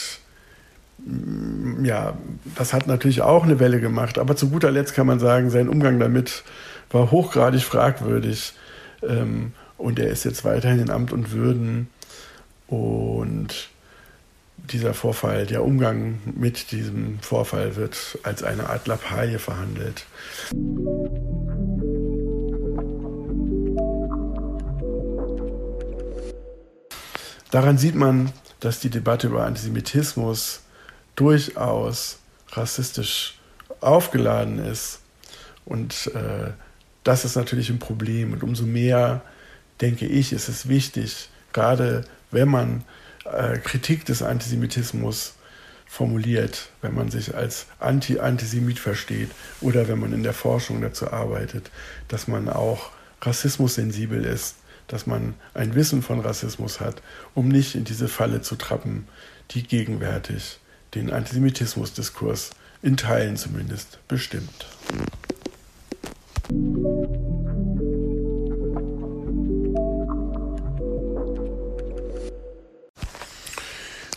mm, 0.98 1.84
ja, 1.84 2.18
das 2.56 2.72
hat 2.72 2.88
natürlich 2.88 3.22
auch 3.22 3.44
eine 3.44 3.60
Welle 3.60 3.78
gemacht. 3.78 4.18
Aber 4.18 4.34
zu 4.34 4.50
guter 4.50 4.72
Letzt 4.72 4.94
kann 4.94 5.06
man 5.06 5.20
sagen, 5.20 5.48
sein 5.48 5.68
Umgang 5.68 6.00
damit 6.00 6.42
war 6.90 7.12
hochgradig 7.12 7.62
fragwürdig. 7.62 8.54
Ähm, 9.08 9.52
und 9.78 10.00
er 10.00 10.08
ist 10.08 10.24
jetzt 10.24 10.44
weiterhin 10.44 10.80
in 10.80 10.90
Amt 10.90 11.12
und 11.12 11.30
Würden. 11.30 11.88
Und 12.72 13.68
dieser 14.56 14.94
Vorfall, 14.94 15.44
der 15.44 15.62
Umgang 15.62 16.20
mit 16.24 16.72
diesem 16.72 17.18
Vorfall 17.20 17.76
wird 17.76 18.18
als 18.22 18.42
eine 18.42 18.70
Art 18.70 18.86
Lappalie 18.86 19.38
verhandelt. 19.38 20.06
Daran 27.50 27.76
sieht 27.76 27.94
man, 27.94 28.32
dass 28.60 28.80
die 28.80 28.88
Debatte 28.88 29.26
über 29.26 29.44
Antisemitismus 29.44 30.62
durchaus 31.14 32.20
rassistisch 32.52 33.38
aufgeladen 33.82 34.58
ist. 34.64 35.00
Und 35.66 36.10
äh, 36.14 36.52
das 37.04 37.26
ist 37.26 37.36
natürlich 37.36 37.68
ein 37.68 37.78
Problem. 37.78 38.32
Und 38.32 38.42
umso 38.42 38.64
mehr, 38.64 39.20
denke 39.82 40.06
ich, 40.06 40.32
ist 40.32 40.48
es 40.48 40.70
wichtig, 40.70 41.28
gerade 41.52 42.06
wenn 42.32 42.48
man 42.48 42.84
äh, 43.24 43.58
Kritik 43.58 44.04
des 44.04 44.22
Antisemitismus 44.22 45.34
formuliert, 45.86 46.70
wenn 46.80 46.94
man 46.94 47.10
sich 47.10 47.34
als 47.34 47.66
Anti-Antisemit 47.78 48.78
versteht 48.78 49.30
oder 49.60 49.88
wenn 49.88 50.00
man 50.00 50.12
in 50.12 50.22
der 50.22 50.32
Forschung 50.32 50.80
dazu 50.80 51.12
arbeitet, 51.12 51.70
dass 52.08 52.26
man 52.28 52.48
auch 52.48 52.90
rassismussensibel 53.20 54.24
ist, 54.24 54.56
dass 54.88 55.06
man 55.06 55.34
ein 55.54 55.74
Wissen 55.74 56.02
von 56.02 56.20
Rassismus 56.20 56.80
hat, 56.80 57.02
um 57.34 57.48
nicht 57.48 57.74
in 57.74 57.84
diese 57.84 58.08
Falle 58.08 58.40
zu 58.40 58.56
trappen, 58.56 59.06
die 59.50 59.62
gegenwärtig 59.62 60.58
den 60.94 61.10
Antisemitismusdiskurs 61.10 62.50
in 62.82 62.96
Teilen 62.96 63.36
zumindest 63.36 63.98
bestimmt. 64.08 64.66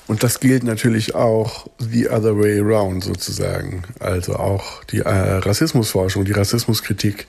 Und 0.07 0.21
das 0.23 0.39
gilt 0.39 0.63
natürlich 0.63 1.15
auch 1.15 1.67
the 1.79 2.09
other 2.09 2.37
way 2.37 2.59
around 2.59 3.03
sozusagen. 3.03 3.83
Also 3.99 4.35
auch 4.35 4.83
die 4.85 4.99
äh, 4.99 5.09
Rassismusforschung, 5.09 6.25
die 6.25 6.31
Rassismuskritik. 6.31 7.27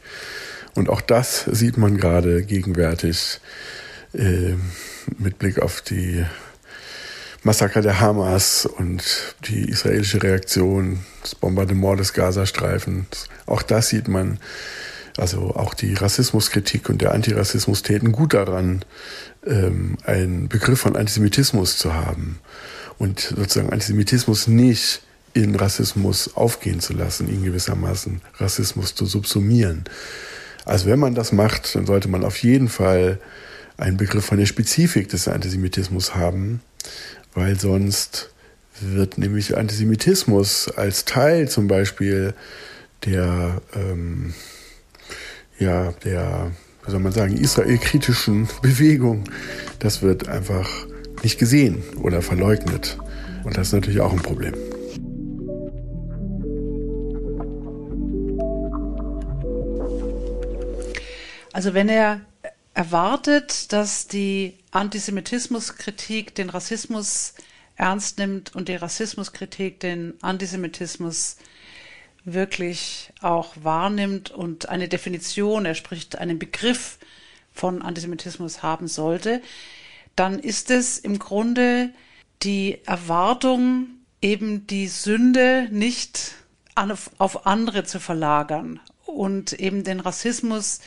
Und 0.75 0.91
auch 0.91 1.01
das 1.01 1.45
sieht 1.51 1.79
man 1.79 1.97
gerade 1.97 2.43
gegenwärtig 2.43 3.41
äh, 4.13 4.55
mit 5.19 5.39
Blick 5.39 5.59
auf 5.59 5.81
die 5.81 6.25
Massaker 7.43 7.81
der 7.81 8.01
Hamas 8.01 8.67
und 8.67 9.03
die 9.49 9.71
israelische 9.71 10.23
Reaktion, 10.23 10.99
das 11.23 11.35
Bombardement 11.35 11.99
des 11.99 12.13
Gazastreifens. 12.13 13.29
Auch 13.47 13.63
das 13.63 13.89
sieht 13.89 14.09
man. 14.09 14.39
Also 15.17 15.55
auch 15.55 15.73
die 15.73 15.95
Rassismuskritik 15.95 16.91
und 16.91 17.01
der 17.01 17.13
Antirassismus 17.13 17.83
täten 17.83 18.13
gut 18.13 18.35
daran, 18.35 18.85
ähm, 19.47 19.97
einen 20.05 20.51
Begriff 20.51 20.81
von 20.81 20.95
Antisemitismus 20.95 21.79
zu 21.79 21.95
haben 21.95 22.39
und 22.99 23.21
sozusagen 23.21 23.71
Antisemitismus 23.71 24.47
nicht 24.47 25.03
in 25.35 25.55
Rassismus 25.55 26.35
aufgehen 26.35 26.81
zu 26.81 26.95
lassen, 26.95 27.29
ihn 27.29 27.45
gewissermaßen 27.45 28.23
Rassismus 28.39 28.95
zu 28.95 29.05
subsumieren. 29.05 29.85
Also 30.65 30.87
wenn 30.87 30.99
man 30.99 31.15
das 31.15 31.31
macht, 31.33 31.75
dann 31.75 31.87
sollte 31.87 32.09
man 32.09 32.25
auf 32.25 32.39
jeden 32.39 32.69
Fall 32.69 33.21
einen 33.77 33.99
Begriff 33.99 34.25
von 34.25 34.39
der 34.39 34.47
Spezifik 34.47 35.09
des 35.09 35.29
Antisemitismus 35.29 36.15
haben, 36.15 36.63
weil 37.35 37.61
sonst 37.61 38.31
wird 38.81 39.19
nämlich 39.19 39.57
Antisemitismus 39.57 40.69
als 40.69 41.05
Teil 41.05 41.49
zum 41.49 41.69
Beispiel 41.69 42.35
der, 43.05 43.61
ähm, 43.75 44.35
ja, 45.59 45.93
der, 46.05 46.53
wie 46.85 46.91
soll 46.91 47.01
man 47.01 47.13
sagen, 47.13 47.37
israelkritischen 47.37 48.49
Bewegung, 48.63 49.25
das 49.79 50.03
wird 50.03 50.29
einfach 50.29 50.87
nicht 51.23 51.39
gesehen 51.39 51.83
oder 52.03 52.23
verleugnet. 52.23 52.99
Und 53.45 53.57
das 53.57 53.69
ist 53.69 53.73
natürlich 53.75 54.01
auch 54.01 54.13
ein 54.13 54.23
Problem. 54.23 54.55
Also 61.53 61.73
wenn 61.73 61.89
er 61.89 62.21
erwartet, 62.75 63.73
dass 63.73 64.07
die 64.07 64.59
Antisemitismuskritik 64.73 66.35
den 66.35 66.51
Rassismus 66.51 67.33
ernst 67.77 68.19
nimmt 68.19 68.55
und 68.55 68.69
die 68.69 68.77
Rassismuskritik 68.77 69.81
den 69.81 70.15
Antisemitismus 70.21 71.39
wirklich 72.25 73.13
auch 73.23 73.55
wahrnimmt 73.63 74.31
und 74.31 74.69
eine 74.69 74.89
Definition, 74.89 75.65
er 75.65 75.75
spricht 75.75 76.19
einen 76.19 76.39
Begriff 76.39 76.99
von 77.53 77.81
Antisemitismus 77.81 78.63
haben 78.63 78.89
sollte, 78.89 79.41
dann 80.17 80.39
ist 80.39 80.71
es 80.71 80.99
im 80.99 81.19
Grunde 81.19 81.91
die 82.43 82.79
Erwartung, 82.87 83.89
eben 84.21 84.67
die 84.67 84.89
Sünde 84.89 85.69
nicht 85.71 86.35
auf, 86.75 87.47
andere 87.47 87.85
zu 87.85 88.01
verlagern 88.01 88.81
und 89.05 89.53
eben 89.55 89.85
den 89.85 90.01
Rassismus 90.01 90.81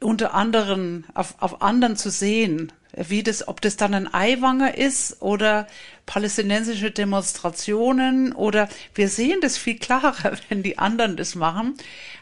unter 0.00 0.34
anderem 0.34 1.04
auf, 1.14 1.34
auf 1.38 1.62
anderen 1.62 1.96
zu 1.96 2.10
sehen, 2.10 2.72
wie 2.94 3.22
das, 3.22 3.46
ob 3.48 3.60
das 3.60 3.76
dann 3.76 3.94
ein 3.94 4.12
Eiwanger 4.12 4.76
ist 4.76 5.22
oder 5.22 5.66
palästinensische 6.06 6.90
Demonstrationen 6.90 8.32
oder 8.32 8.68
wir 8.94 9.08
sehen 9.08 9.40
das 9.40 9.56
viel 9.56 9.78
klarer, 9.78 10.36
wenn 10.48 10.62
die 10.62 10.78
anderen 10.78 11.16
das 11.16 11.34
machen. 11.34 11.74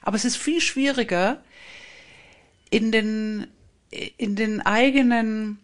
Aber 0.02 0.16
es 0.16 0.24
ist 0.24 0.36
viel 0.36 0.60
schwieriger, 0.60 1.42
in 2.70 2.92
den 2.92 3.48
in 3.90 4.36
den 4.36 4.60
eigenen, 4.60 5.58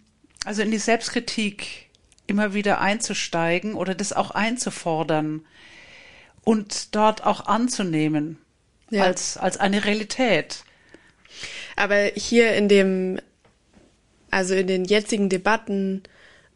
also 0.44 0.62
in 0.62 0.70
die 0.70 0.78
Selbstkritik 0.78 1.86
immer 2.26 2.54
wieder 2.54 2.80
einzusteigen 2.80 3.74
oder 3.74 3.94
das 3.94 4.12
auch 4.12 4.32
einzufordern 4.32 5.44
und 6.42 6.94
dort 6.94 7.24
auch 7.24 7.46
anzunehmen 7.46 8.38
ja. 8.90 9.04
als, 9.04 9.36
als 9.36 9.58
eine 9.58 9.84
Realität. 9.84 10.64
Aber 11.76 12.10
hier 12.16 12.54
in 12.54 12.68
dem, 12.68 13.20
also 14.30 14.54
in 14.54 14.66
den 14.66 14.84
jetzigen 14.84 15.28
Debatten 15.28 16.02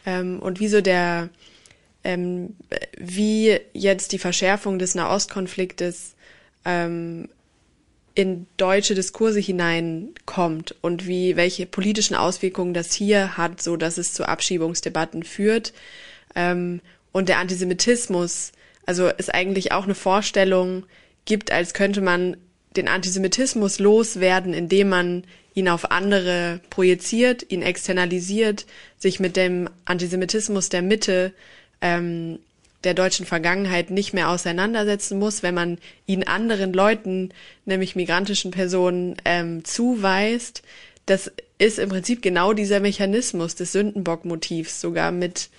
ähm, 0.07 0.41
und 0.41 0.61
wie 0.61 0.69
so 0.69 0.81
der, 0.81 1.29
ähm, 2.03 2.57
wie 2.99 3.59
jetzt 3.73 4.13
die 4.13 4.19
Verschärfung 4.19 4.79
des 4.79 4.95
Nahostkonfliktes 4.95 6.15
ähm, 6.65 7.29
in 8.15 8.47
deutsche 8.57 8.95
Diskurse 8.95 9.41
hineinkommt 9.41 10.75
und 10.81 11.07
wie 11.07 11.37
welche 11.37 11.67
politischen 11.67 12.15
Auswirkungen 12.15 12.75
das 12.75 12.93
hier 12.93 13.37
hat, 13.37 13.63
so 13.63 13.77
dass 13.77 13.99
es 13.99 14.13
zu 14.13 14.27
Abschiebungsdebatten 14.27 15.23
führt. 15.23 15.73
Ähm, 16.35 16.81
und 17.13 17.29
der 17.29 17.39
Antisemitismus, 17.39 18.53
also 18.87 19.09
ist 19.09 19.33
eigentlich 19.33 19.73
auch 19.73 19.85
eine 19.85 19.95
Vorstellung 19.95 20.85
gibt, 21.25 21.53
als 21.53 21.75
könnte 21.75 22.01
man 22.01 22.37
den 22.77 22.89
Antisemitismus 22.89 23.79
loswerden, 23.79 24.55
indem 24.55 24.89
man 24.89 25.25
ihn 25.55 25.69
auf 25.69 25.91
andere 25.91 26.61
projiziert, 26.71 27.51
ihn 27.51 27.63
externalisiert, 27.63 28.67
sich 28.99 29.19
mit 29.19 29.37
dem 29.37 29.69
Antisemitismus 29.85 30.69
der 30.69 30.83
Mitte 30.83 31.33
ähm, 31.81 32.39
der 32.85 32.95
deutschen 32.95 33.27
Vergangenheit 33.27 33.91
nicht 33.91 34.15
mehr 34.15 34.31
auseinandersetzen 34.31 35.19
muss, 35.19 35.43
wenn 35.43 35.55
man 35.55 35.79
ihn 36.07 36.25
anderen 36.25 36.73
Leuten, 36.73 37.31
nämlich 37.67 37.97
migrantischen 37.97 38.51
Personen, 38.51 39.17
ähm, 39.25 39.65
zuweist. 39.65 40.63
Das 41.07 41.31
ist 41.59 41.79
im 41.79 41.91
Prinzip 41.91 42.23
genau 42.23 42.53
dieser 42.53 42.81
Mechanismus 42.81 43.55
des 43.55 43.73
Sündenbock-Motivs, 43.73 44.81
sogar 44.81 45.13
mit, 45.13 45.51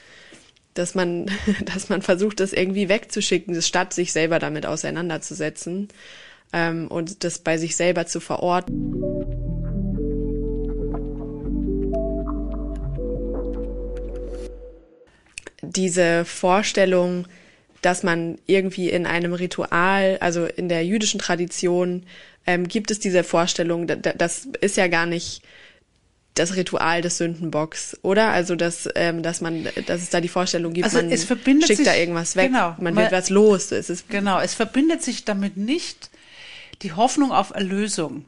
dass 0.74 0.96
man, 0.96 1.30
dass 1.66 1.90
man 1.90 2.02
versucht, 2.02 2.40
das 2.40 2.54
irgendwie 2.54 2.90
wegzuschicken, 2.90 3.62
statt 3.62 3.94
sich 3.94 4.12
selber 4.12 4.40
damit 4.40 4.66
auseinanderzusetzen 4.66 5.90
ähm, 6.54 6.88
und 6.88 7.24
das 7.24 7.40
bei 7.40 7.58
sich 7.58 7.76
selber 7.76 8.08
zu 8.08 8.20
verorten. 8.20 9.61
Diese 15.62 16.26
Vorstellung, 16.26 17.28
dass 17.82 18.04
man 18.04 18.38
irgendwie 18.46 18.90
in 18.90 19.06
einem 19.06 19.34
Ritual, 19.34 20.18
also 20.22 20.46
in 20.46 20.70
der 20.70 20.86
jüdischen 20.86 21.20
Tradition, 21.20 22.04
ähm, 22.46 22.68
gibt 22.68 22.92
es 22.92 23.00
diese 23.00 23.24
Vorstellung, 23.24 23.88
das 23.88 24.48
ist 24.62 24.78
ja 24.78 24.88
gar 24.88 25.06
nicht 25.06 25.42
das 26.36 26.56
Ritual 26.56 27.02
des 27.02 27.18
Sündenbocks, 27.18 27.98
oder? 28.04 28.30
Also 28.30 28.56
dass, 28.56 28.88
ähm, 28.96 29.22
dass 29.22 29.42
man, 29.42 29.68
dass 29.86 30.02
es 30.02 30.10
da 30.10 30.22
die 30.22 30.30
Vorstellung 30.30 30.74
gibt, 30.74 30.86
also 30.86 31.02
man 31.02 31.12
schickt 31.12 31.68
sich, 31.68 31.84
da 31.84 31.96
irgendwas 31.96 32.36
weg, 32.36 32.48
genau, 32.48 32.76
man 32.80 32.96
wird 32.96 33.12
was 33.12 33.30
los. 33.30 33.72
Es 33.72 33.90
ist 33.90 34.10
genau, 34.10 34.40
es 34.40 34.54
verbindet 34.54 35.04
sich 35.04 35.26
damit 35.26 35.58
nicht 35.58 36.10
die 36.82 36.94
Hoffnung 36.94 37.32
auf 37.32 37.52
Erlösung. 37.52 38.26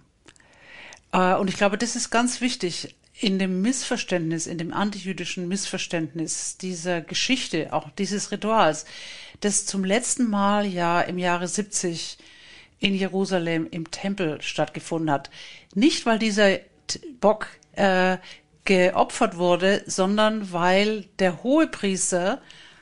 Äh, 1.13 1.36
und 1.36 1.50
ich 1.50 1.56
glaube, 1.56 1.78
das 1.78 1.96
ist 1.96 2.10
ganz 2.10 2.41
wichtig 2.41 2.93
in 3.24 3.40
dem 3.40 3.62
Missverständnis, 3.62 4.48
in 4.48 4.58
dem 4.58 4.74
antijüdischen 4.74 5.48
Missverständnis 5.48 6.58
dieser 6.58 7.00
Geschichte, 7.00 7.72
auch 7.72 7.90
dieses 7.92 8.32
Rituals, 8.32 8.86
das 9.40 9.66
zum 9.66 9.86
letzten 9.86 10.30
Mal 10.30 10.66
ja 10.66 11.00
im 11.02 11.18
Jahre 11.18 11.48
70 11.48 12.18
in 12.80 12.94
Jerusalem 12.94 13.68
im 13.72 13.90
Tempel 13.92 14.42
stattgefunden 14.42 15.10
hat. 15.10 15.30
Nicht, 15.74 16.06
weil 16.06 16.20
dieser 16.20 16.60
Bock 17.22 17.48
äh, 17.74 18.18
geopfert 18.66 19.38
wurde, 19.38 19.84
sondern 19.86 20.52
weil 20.52 21.06
der 21.20 21.44
Hohepriester 21.44 22.42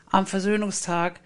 am 0.10 0.26
Versöhnungstag 0.26 1.20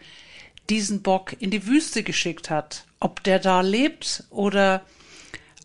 diesen 0.69 1.01
Bock 1.01 1.35
in 1.39 1.51
die 1.51 1.65
Wüste 1.67 2.03
geschickt 2.03 2.49
hat. 2.49 2.85
Ob 2.99 3.23
der 3.23 3.39
da 3.39 3.61
lebt 3.61 4.25
oder 4.29 4.83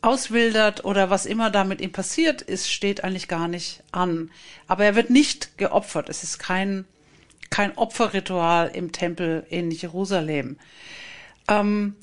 auswildert 0.03 0.85
oder 0.85 1.11
was 1.11 1.27
immer 1.27 1.51
damit 1.51 1.81
ihm 1.81 1.93
passiert 1.93 2.43
ist, 2.43 2.71
steht 2.71 3.05
eigentlich 3.05 3.29
gar 3.29 3.49
nicht 3.49 3.83
an. 3.93 4.31
Aber 4.67 4.85
er 4.85 4.95
wird 4.95 5.11
nicht 5.11 5.59
geopfert. 5.59 6.09
Es 6.09 6.23
ist 6.23 6.39
kein, 6.39 6.85
kein 7.51 7.77
Opferritual 7.77 8.71
im 8.75 8.93
Tempel 8.93 9.47
in 9.51 9.71
Jerusalem. 9.71 10.59
Ähm, 11.49 11.97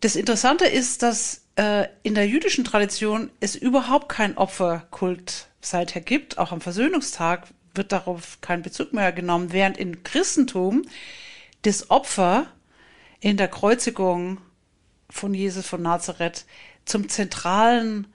das 0.00 0.16
Interessante 0.16 0.64
ist, 0.64 1.02
dass 1.02 1.42
äh, 1.56 1.86
in 2.02 2.14
der 2.14 2.26
jüdischen 2.26 2.64
Tradition 2.64 3.30
es 3.40 3.54
überhaupt 3.54 4.08
keinen 4.08 4.38
Opferkult 4.38 5.48
seither 5.60 6.00
gibt. 6.00 6.38
Auch 6.38 6.52
am 6.52 6.60
Versöhnungstag 6.60 7.48
wird 7.74 7.92
darauf 7.92 8.40
kein 8.40 8.62
Bezug 8.62 8.92
mehr 8.92 9.12
genommen, 9.12 9.52
während 9.52 9.76
im 9.76 10.02
Christentum 10.02 10.82
das 11.62 11.90
Opfer 11.90 12.46
in 13.20 13.36
der 13.36 13.48
Kreuzigung 13.48 14.38
von 15.10 15.34
Jesus 15.34 15.66
von 15.66 15.82
Nazareth 15.82 16.46
zum 16.90 17.08
zentralen 17.08 18.06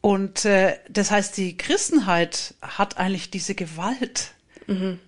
Und 0.00 0.44
äh, 0.44 0.78
das 0.88 1.10
heißt, 1.10 1.36
die 1.36 1.56
Christenheit 1.56 2.54
hat 2.62 2.98
eigentlich 2.98 3.30
diese 3.30 3.54
Gewalt. 3.54 4.32
Mhm. 4.66 5.00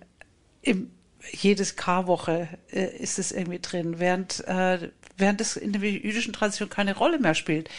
Im, 0.61 0.91
jedes 1.31 1.75
Karwoche 1.75 2.47
äh, 2.71 2.97
ist 2.97 3.19
es 3.19 3.31
irgendwie 3.31 3.59
drin, 3.59 3.99
während, 3.99 4.45
äh, 4.47 4.89
während 5.17 5.39
es 5.39 5.55
in 5.55 5.71
der 5.71 5.81
jüdischen 5.81 6.33
Tradition 6.33 6.69
keine 6.69 6.95
Rolle 6.95 7.19
mehr 7.19 7.35
spielt. 7.35 7.69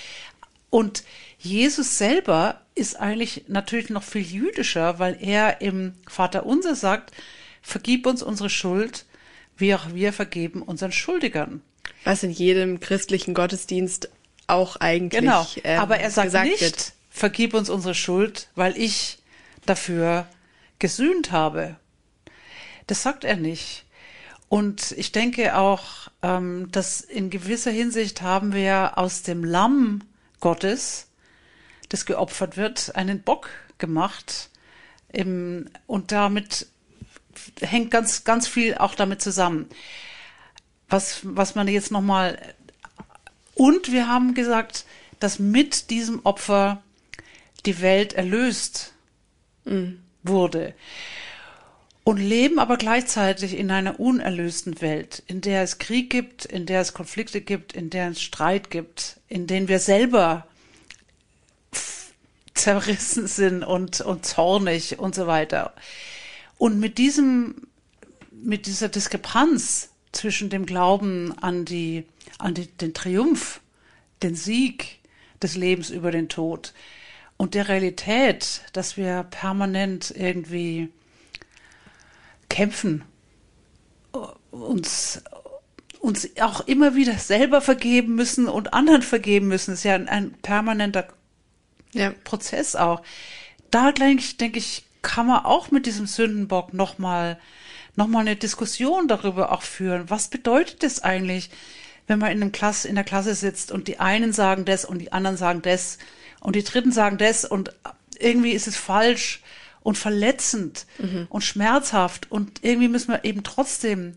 Und 0.71 1.05
Jesus 1.39 1.99
selber 1.99 2.63
ist 2.75 2.99
eigentlich 2.99 3.45
natürlich 3.49 3.91
noch 3.91 4.05
viel 4.05 4.23
jüdischer, 4.23 4.99
weil 4.99 5.19
er 5.21 5.61
im 5.61 5.95
Vater 6.09 6.47
Unser 6.47 6.77
sagt, 6.77 7.13
vergib 7.61 8.07
uns 8.07 8.23
unsere 8.23 8.49
Schuld, 8.49 9.05
wie 9.57 9.75
auch 9.75 9.93
wir 9.95 10.13
vergeben 10.13 10.63
unseren 10.63 10.93
Schuldigern. 10.93 11.63
Was 12.05 12.23
in 12.23 12.31
jedem 12.31 12.81
christlichen 12.81 13.35
Gottesdienst 13.35 14.11
auch 14.47 14.77
eigentlich. 14.77 15.21
Genau. 15.21 15.47
Ähm, 15.65 15.81
Aber 15.81 15.99
er 15.99 16.11
sagt 16.11 16.33
nicht, 16.45 16.61
wird. 16.61 16.93
vergib 17.11 17.55
uns 17.55 17.71
unsere 17.71 17.95
Schuld, 17.95 18.49
weil 18.55 18.77
ich 18.77 19.19
dafür 19.67 20.27
gesühnt 20.79 21.31
habe. 21.31 21.77
Das 22.87 23.03
sagt 23.03 23.25
er 23.25 23.37
nicht. 23.37 23.85
Und 24.49 24.93
ich 24.93 25.13
denke 25.13 25.57
auch, 25.57 26.09
ähm, 26.23 26.69
dass 26.73 27.01
in 27.01 27.31
gewisser 27.31 27.71
Hinsicht 27.71 28.21
haben 28.21 28.53
wir 28.53 28.99
aus 28.99 29.23
dem 29.23 29.45
Lamm 29.45 30.05
Gottes, 30.41 31.09
das 31.89 32.05
geopfert 32.05 32.57
wird, 32.57 32.95
einen 32.97 33.23
Bock 33.23 33.49
gemacht. 33.79 34.51
Im, 35.11 35.71
und 35.87 36.13
damit 36.13 36.67
hängt 37.61 37.91
ganz, 37.91 38.25
ganz 38.25 38.47
viel 38.47 38.77
auch 38.77 38.95
damit 38.95 39.23
zusammen. 39.23 39.69
Was, 40.89 41.21
was 41.23 41.55
man 41.55 41.69
jetzt 41.69 41.91
nochmal, 41.91 42.39
und 43.55 43.93
wir 43.93 44.09
haben 44.09 44.35
gesagt, 44.35 44.85
dass 45.21 45.39
mit 45.39 45.91
diesem 45.91 46.21
Opfer 46.25 46.83
die 47.65 47.81
Welt 47.81 48.13
erlöst 48.13 48.93
mhm. 49.65 50.03
wurde 50.23 50.75
und 52.05 52.17
leben 52.17 52.59
aber 52.59 52.77
gleichzeitig 52.77 53.57
in 53.57 53.71
einer 53.71 54.01
unerlösten 54.01 54.81
Welt, 54.81 55.23
in 55.27 55.41
der 55.41 55.63
es 55.63 55.79
Krieg 55.79 56.11
gibt, 56.11 56.45
in 56.45 56.67
der 56.67 56.81
es 56.81 56.95
Konflikte 56.95 57.41
gibt, 57.41 57.73
in 57.73 57.91
der 57.91 58.11
es 58.11 58.21
Streit 58.21 58.71
gibt, 58.71 59.21
in 59.29 59.47
denen 59.47 59.69
wir 59.69 59.79
selber 59.79 60.47
zerrissen 62.55 63.27
sind 63.27 63.63
und, 63.63 64.01
und 64.01 64.27
zornig 64.27 64.99
und 64.99 65.15
so 65.15 65.27
weiter. 65.27 65.73
Und 66.63 66.79
mit 66.79 66.99
diesem, 66.99 67.57
mit 68.31 68.67
dieser 68.67 68.89
Diskrepanz 68.89 69.89
zwischen 70.13 70.49
dem 70.49 70.65
Glauben 70.65 71.37
an 71.41 71.65
die, 71.65 72.07
an 72.39 72.55
die, 72.55 72.69
den 72.69 72.95
Triumph, 72.95 73.61
den 74.23 74.37
Sieg 74.37 75.01
des 75.43 75.57
Lebens 75.57 75.91
über 75.91 76.13
den 76.13 76.29
Tod 76.29 76.73
und 77.37 77.55
der 77.55 77.67
Realität, 77.67 78.63
dass 78.75 78.97
wir 78.97 79.25
permanent 79.25 80.15
irgendwie 80.17 80.91
kämpfen, 82.49 83.03
uns, 84.53 85.21
uns 85.99 86.29
auch 86.41 86.61
immer 86.69 86.95
wieder 86.95 87.19
selber 87.19 87.61
vergeben 87.61 88.15
müssen 88.15 88.47
und 88.47 88.73
anderen 88.73 89.03
vergeben 89.03 89.49
müssen, 89.49 89.75
ist 89.75 89.83
ja 89.83 89.97
ein, 89.97 90.09
ein 90.09 90.31
permanenter 90.35 91.09
ja. 91.93 92.15
Prozess 92.23 92.77
auch. 92.77 93.03
Da 93.73 93.91
denke 93.91 94.23
ich, 94.23 94.37
denke 94.37 94.61
ich, 94.61 94.85
kann 95.03 95.27
man 95.27 95.45
auch 95.45 95.71
mit 95.71 95.87
diesem 95.87 96.07
Sündenbock 96.07 96.73
nochmal 96.73 97.39
noch 97.95 98.07
mal 98.07 98.21
eine 98.21 98.37
Diskussion 98.37 99.07
darüber 99.09 99.53
auch 99.53 99.63
führen. 99.63 100.09
Was 100.09 100.29
bedeutet 100.29 100.83
das 100.83 101.03
eigentlich, 101.03 101.51
wenn 102.07 102.19
man 102.19 102.33
in, 102.33 102.43
einem 102.43 102.53
Klasse, 102.53 102.89
in 102.89 102.95
der 102.95 103.05
Klasse 103.05 103.35
sitzt 103.35 103.71
und 103.71 103.89
die 103.89 104.01
einen 104.01 104.33
sagen 104.33 104.65
das 104.65 104.85
und 104.85 104.99
die 104.99 105.13
anderen 105.13 105.37
sagen 105.37 105.63
das 105.63 105.99
und 106.41 106.57
die 106.57 106.65
Dritten 106.65 106.93
sagen 106.93 107.19
das 107.19 107.45
und 107.45 107.75
irgendwie 108.19 108.53
ist 108.53 108.67
es 108.67 108.77
falsch 108.77 109.43
und 109.83 109.99
verletzend 109.99 110.87
mhm. 110.99 111.27
und 111.29 111.43
schmerzhaft 111.43 112.31
und 112.31 112.65
irgendwie 112.65 112.89
müssen 112.89 113.13
wir 113.13 113.25
eben 113.25 113.43
trotzdem 113.43 114.15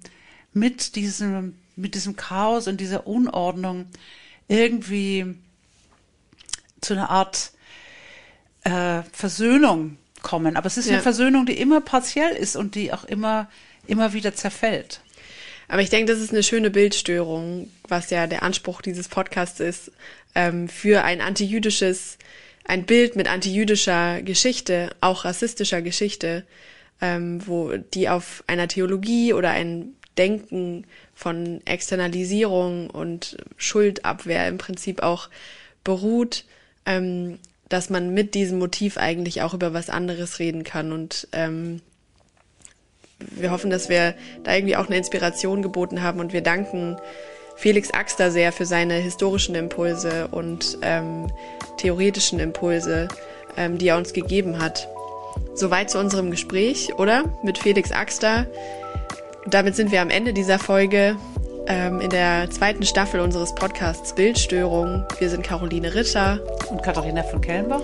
mit 0.54 0.96
diesem, 0.96 1.58
mit 1.76 1.96
diesem 1.96 2.16
Chaos 2.16 2.68
und 2.68 2.80
dieser 2.80 3.08
Unordnung 3.08 3.88
irgendwie 4.48 5.36
zu 6.82 6.94
einer 6.94 7.10
Art 7.10 7.52
äh, 8.64 9.02
Versöhnung 9.12 9.98
kommen. 10.26 10.58
Aber 10.58 10.66
es 10.66 10.76
ist 10.76 10.88
ja. 10.88 10.94
eine 10.94 11.04
Versöhnung, 11.04 11.46
die 11.46 11.58
immer 11.58 11.80
partiell 11.80 12.36
ist 12.36 12.58
und 12.58 12.74
die 12.74 12.92
auch 12.92 13.06
immer, 13.06 13.48
immer 13.86 14.12
wieder 14.12 14.34
zerfällt. 14.34 15.00
Aber 15.68 15.82
ich 15.82 15.90
denke, 15.90 16.12
das 16.12 16.22
ist 16.22 16.32
eine 16.32 16.44
schöne 16.44 16.72
Bildstörung, 16.72 17.70
was 17.88 18.10
ja 18.10 18.28
der 18.28 18.44
Anspruch 18.44 18.82
dieses 18.82 19.08
Podcasts 19.08 19.60
ist, 19.60 19.92
ähm, 20.34 20.68
für 20.68 21.04
ein 21.04 21.22
antijüdisches, 21.22 22.18
ein 22.66 22.86
Bild 22.86 23.16
mit 23.16 23.28
antijüdischer 23.28 24.24
Geschichte, 24.24 24.90
auch 25.00 25.26
rassistischer 25.26 25.82
Geschichte, 25.84 26.44
ähm, 27.02 27.46
wo 27.46 27.78
die 27.78 28.10
auf 28.10 28.44
einer 28.48 28.68
Theologie 28.68 29.34
oder 29.34 29.52
ein 29.52 29.94
Denken 30.18 30.86
von 31.14 31.62
Externalisierung 31.66 32.90
und 32.90 33.38
Schuldabwehr 33.58 34.48
im 34.48 34.58
Prinzip 34.58 35.04
auch 35.04 35.30
beruht, 35.84 36.46
ähm, 36.86 37.38
dass 37.70 37.90
man 37.90 38.14
mit 38.14 38.36
diesem 38.36 38.60
Motiv 38.60 38.98
eigentlich 38.98 39.42
auch 39.42 39.54
über 39.54 39.74
was 39.74 39.90
anderes 39.90 40.40
reden 40.40 40.64
kann 40.64 40.92
und 40.92 41.28
ähm, 41.32 41.82
wir 43.20 43.52
hoffen, 43.52 43.70
dass 43.70 43.90
wir 43.90 44.14
da 44.44 44.54
irgendwie 44.54 44.76
auch 44.76 44.88
eine 44.88 44.98
Inspiration 44.98 45.62
geboten 45.62 46.02
haben 46.02 46.20
und 46.20 46.34
wir 46.34 46.42
danken 46.42 46.98
Felix 47.56 47.92
Axter 47.92 48.32
sehr 48.32 48.52
für 48.52 48.66
seine 48.66 48.96
historischen 48.96 49.56
Impulse 49.56 50.28
und 50.28 50.78
ähm, 50.82 51.32
theoretischen 51.78 52.40
Impulse, 52.40 53.08
ähm, 53.56 53.78
die 53.78 53.88
er 53.88 53.98
uns 53.98 54.14
gegeben 54.14 54.60
hat. 54.60 54.90
Soweit 55.54 55.90
zu 55.90 56.00
unserem 56.00 56.32
Gespräch, 56.32 56.94
oder? 56.98 57.24
Mit 57.44 57.58
Felix 57.58 57.92
Axter. 57.92 58.46
damit 59.48 59.76
sind 59.76 59.92
wir 59.92 60.02
am 60.02 60.10
Ende 60.10 60.34
dieser 60.34 60.60
Folge 60.60 61.18
ähm, 61.68 62.02
in 62.02 62.10
der 62.10 62.50
zweiten 62.50 62.84
Staffel 62.84 63.20
unseres 63.20 63.54
Podcasts 63.56 64.14
Bildstörung. 64.14 65.06
Wir 65.20 65.30
sind 65.30 65.44
Caroline 65.44 65.94
Ritter 65.94 66.40
und 66.70 66.84
Katharina 66.84 67.24
von 67.24 67.42
Kellenbach. 67.42 67.82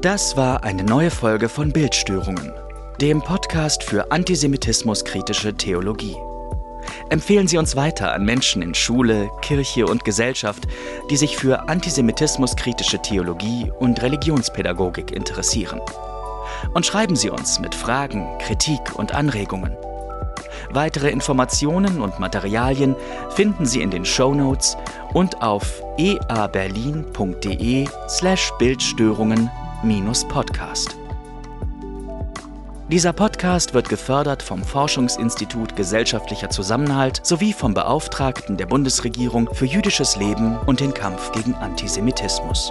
Das 0.00 0.36
war 0.36 0.64
eine 0.64 0.82
neue 0.82 1.10
Folge 1.10 1.48
von 1.48 1.72
Bildstörungen, 1.72 2.52
dem 3.00 3.22
Podcast 3.22 3.84
für 3.84 4.10
antisemitismuskritische 4.10 5.54
Theologie. 5.54 6.16
Empfehlen 7.08 7.46
Sie 7.46 7.58
uns 7.58 7.76
weiter 7.76 8.12
an 8.12 8.24
Menschen 8.24 8.62
in 8.62 8.74
Schule, 8.74 9.30
Kirche 9.42 9.86
und 9.86 10.04
Gesellschaft, 10.04 10.66
die 11.10 11.16
sich 11.16 11.36
für 11.36 11.68
antisemitismuskritische 11.68 13.00
Theologie 13.00 13.70
und 13.78 14.02
Religionspädagogik 14.02 15.12
interessieren 15.12 15.80
und 16.74 16.84
schreiben 16.86 17.16
Sie 17.16 17.30
uns 17.30 17.58
mit 17.60 17.74
Fragen, 17.74 18.38
Kritik 18.38 18.94
und 18.94 19.14
Anregungen. 19.14 19.76
Weitere 20.70 21.10
Informationen 21.10 22.00
und 22.00 22.18
Materialien 22.18 22.96
finden 23.30 23.66
Sie 23.66 23.82
in 23.82 23.90
den 23.90 24.04
Show 24.04 24.34
Notes 24.34 24.76
und 25.12 25.42
auf 25.42 25.82
eaberlin.de 25.98 27.86
slash 28.08 28.52
Bildstörungen-podcast. 28.58 30.96
Dieser 32.88 33.12
Podcast 33.14 33.74
wird 33.74 33.88
gefördert 33.88 34.42
vom 34.42 34.62
Forschungsinstitut 34.62 35.76
Gesellschaftlicher 35.76 36.50
Zusammenhalt 36.50 37.24
sowie 37.24 37.54
vom 37.54 37.72
Beauftragten 37.72 38.58
der 38.58 38.66
Bundesregierung 38.66 39.48
für 39.54 39.64
jüdisches 39.64 40.16
Leben 40.16 40.58
und 40.66 40.80
den 40.80 40.92
Kampf 40.92 41.32
gegen 41.32 41.54
Antisemitismus. 41.54 42.70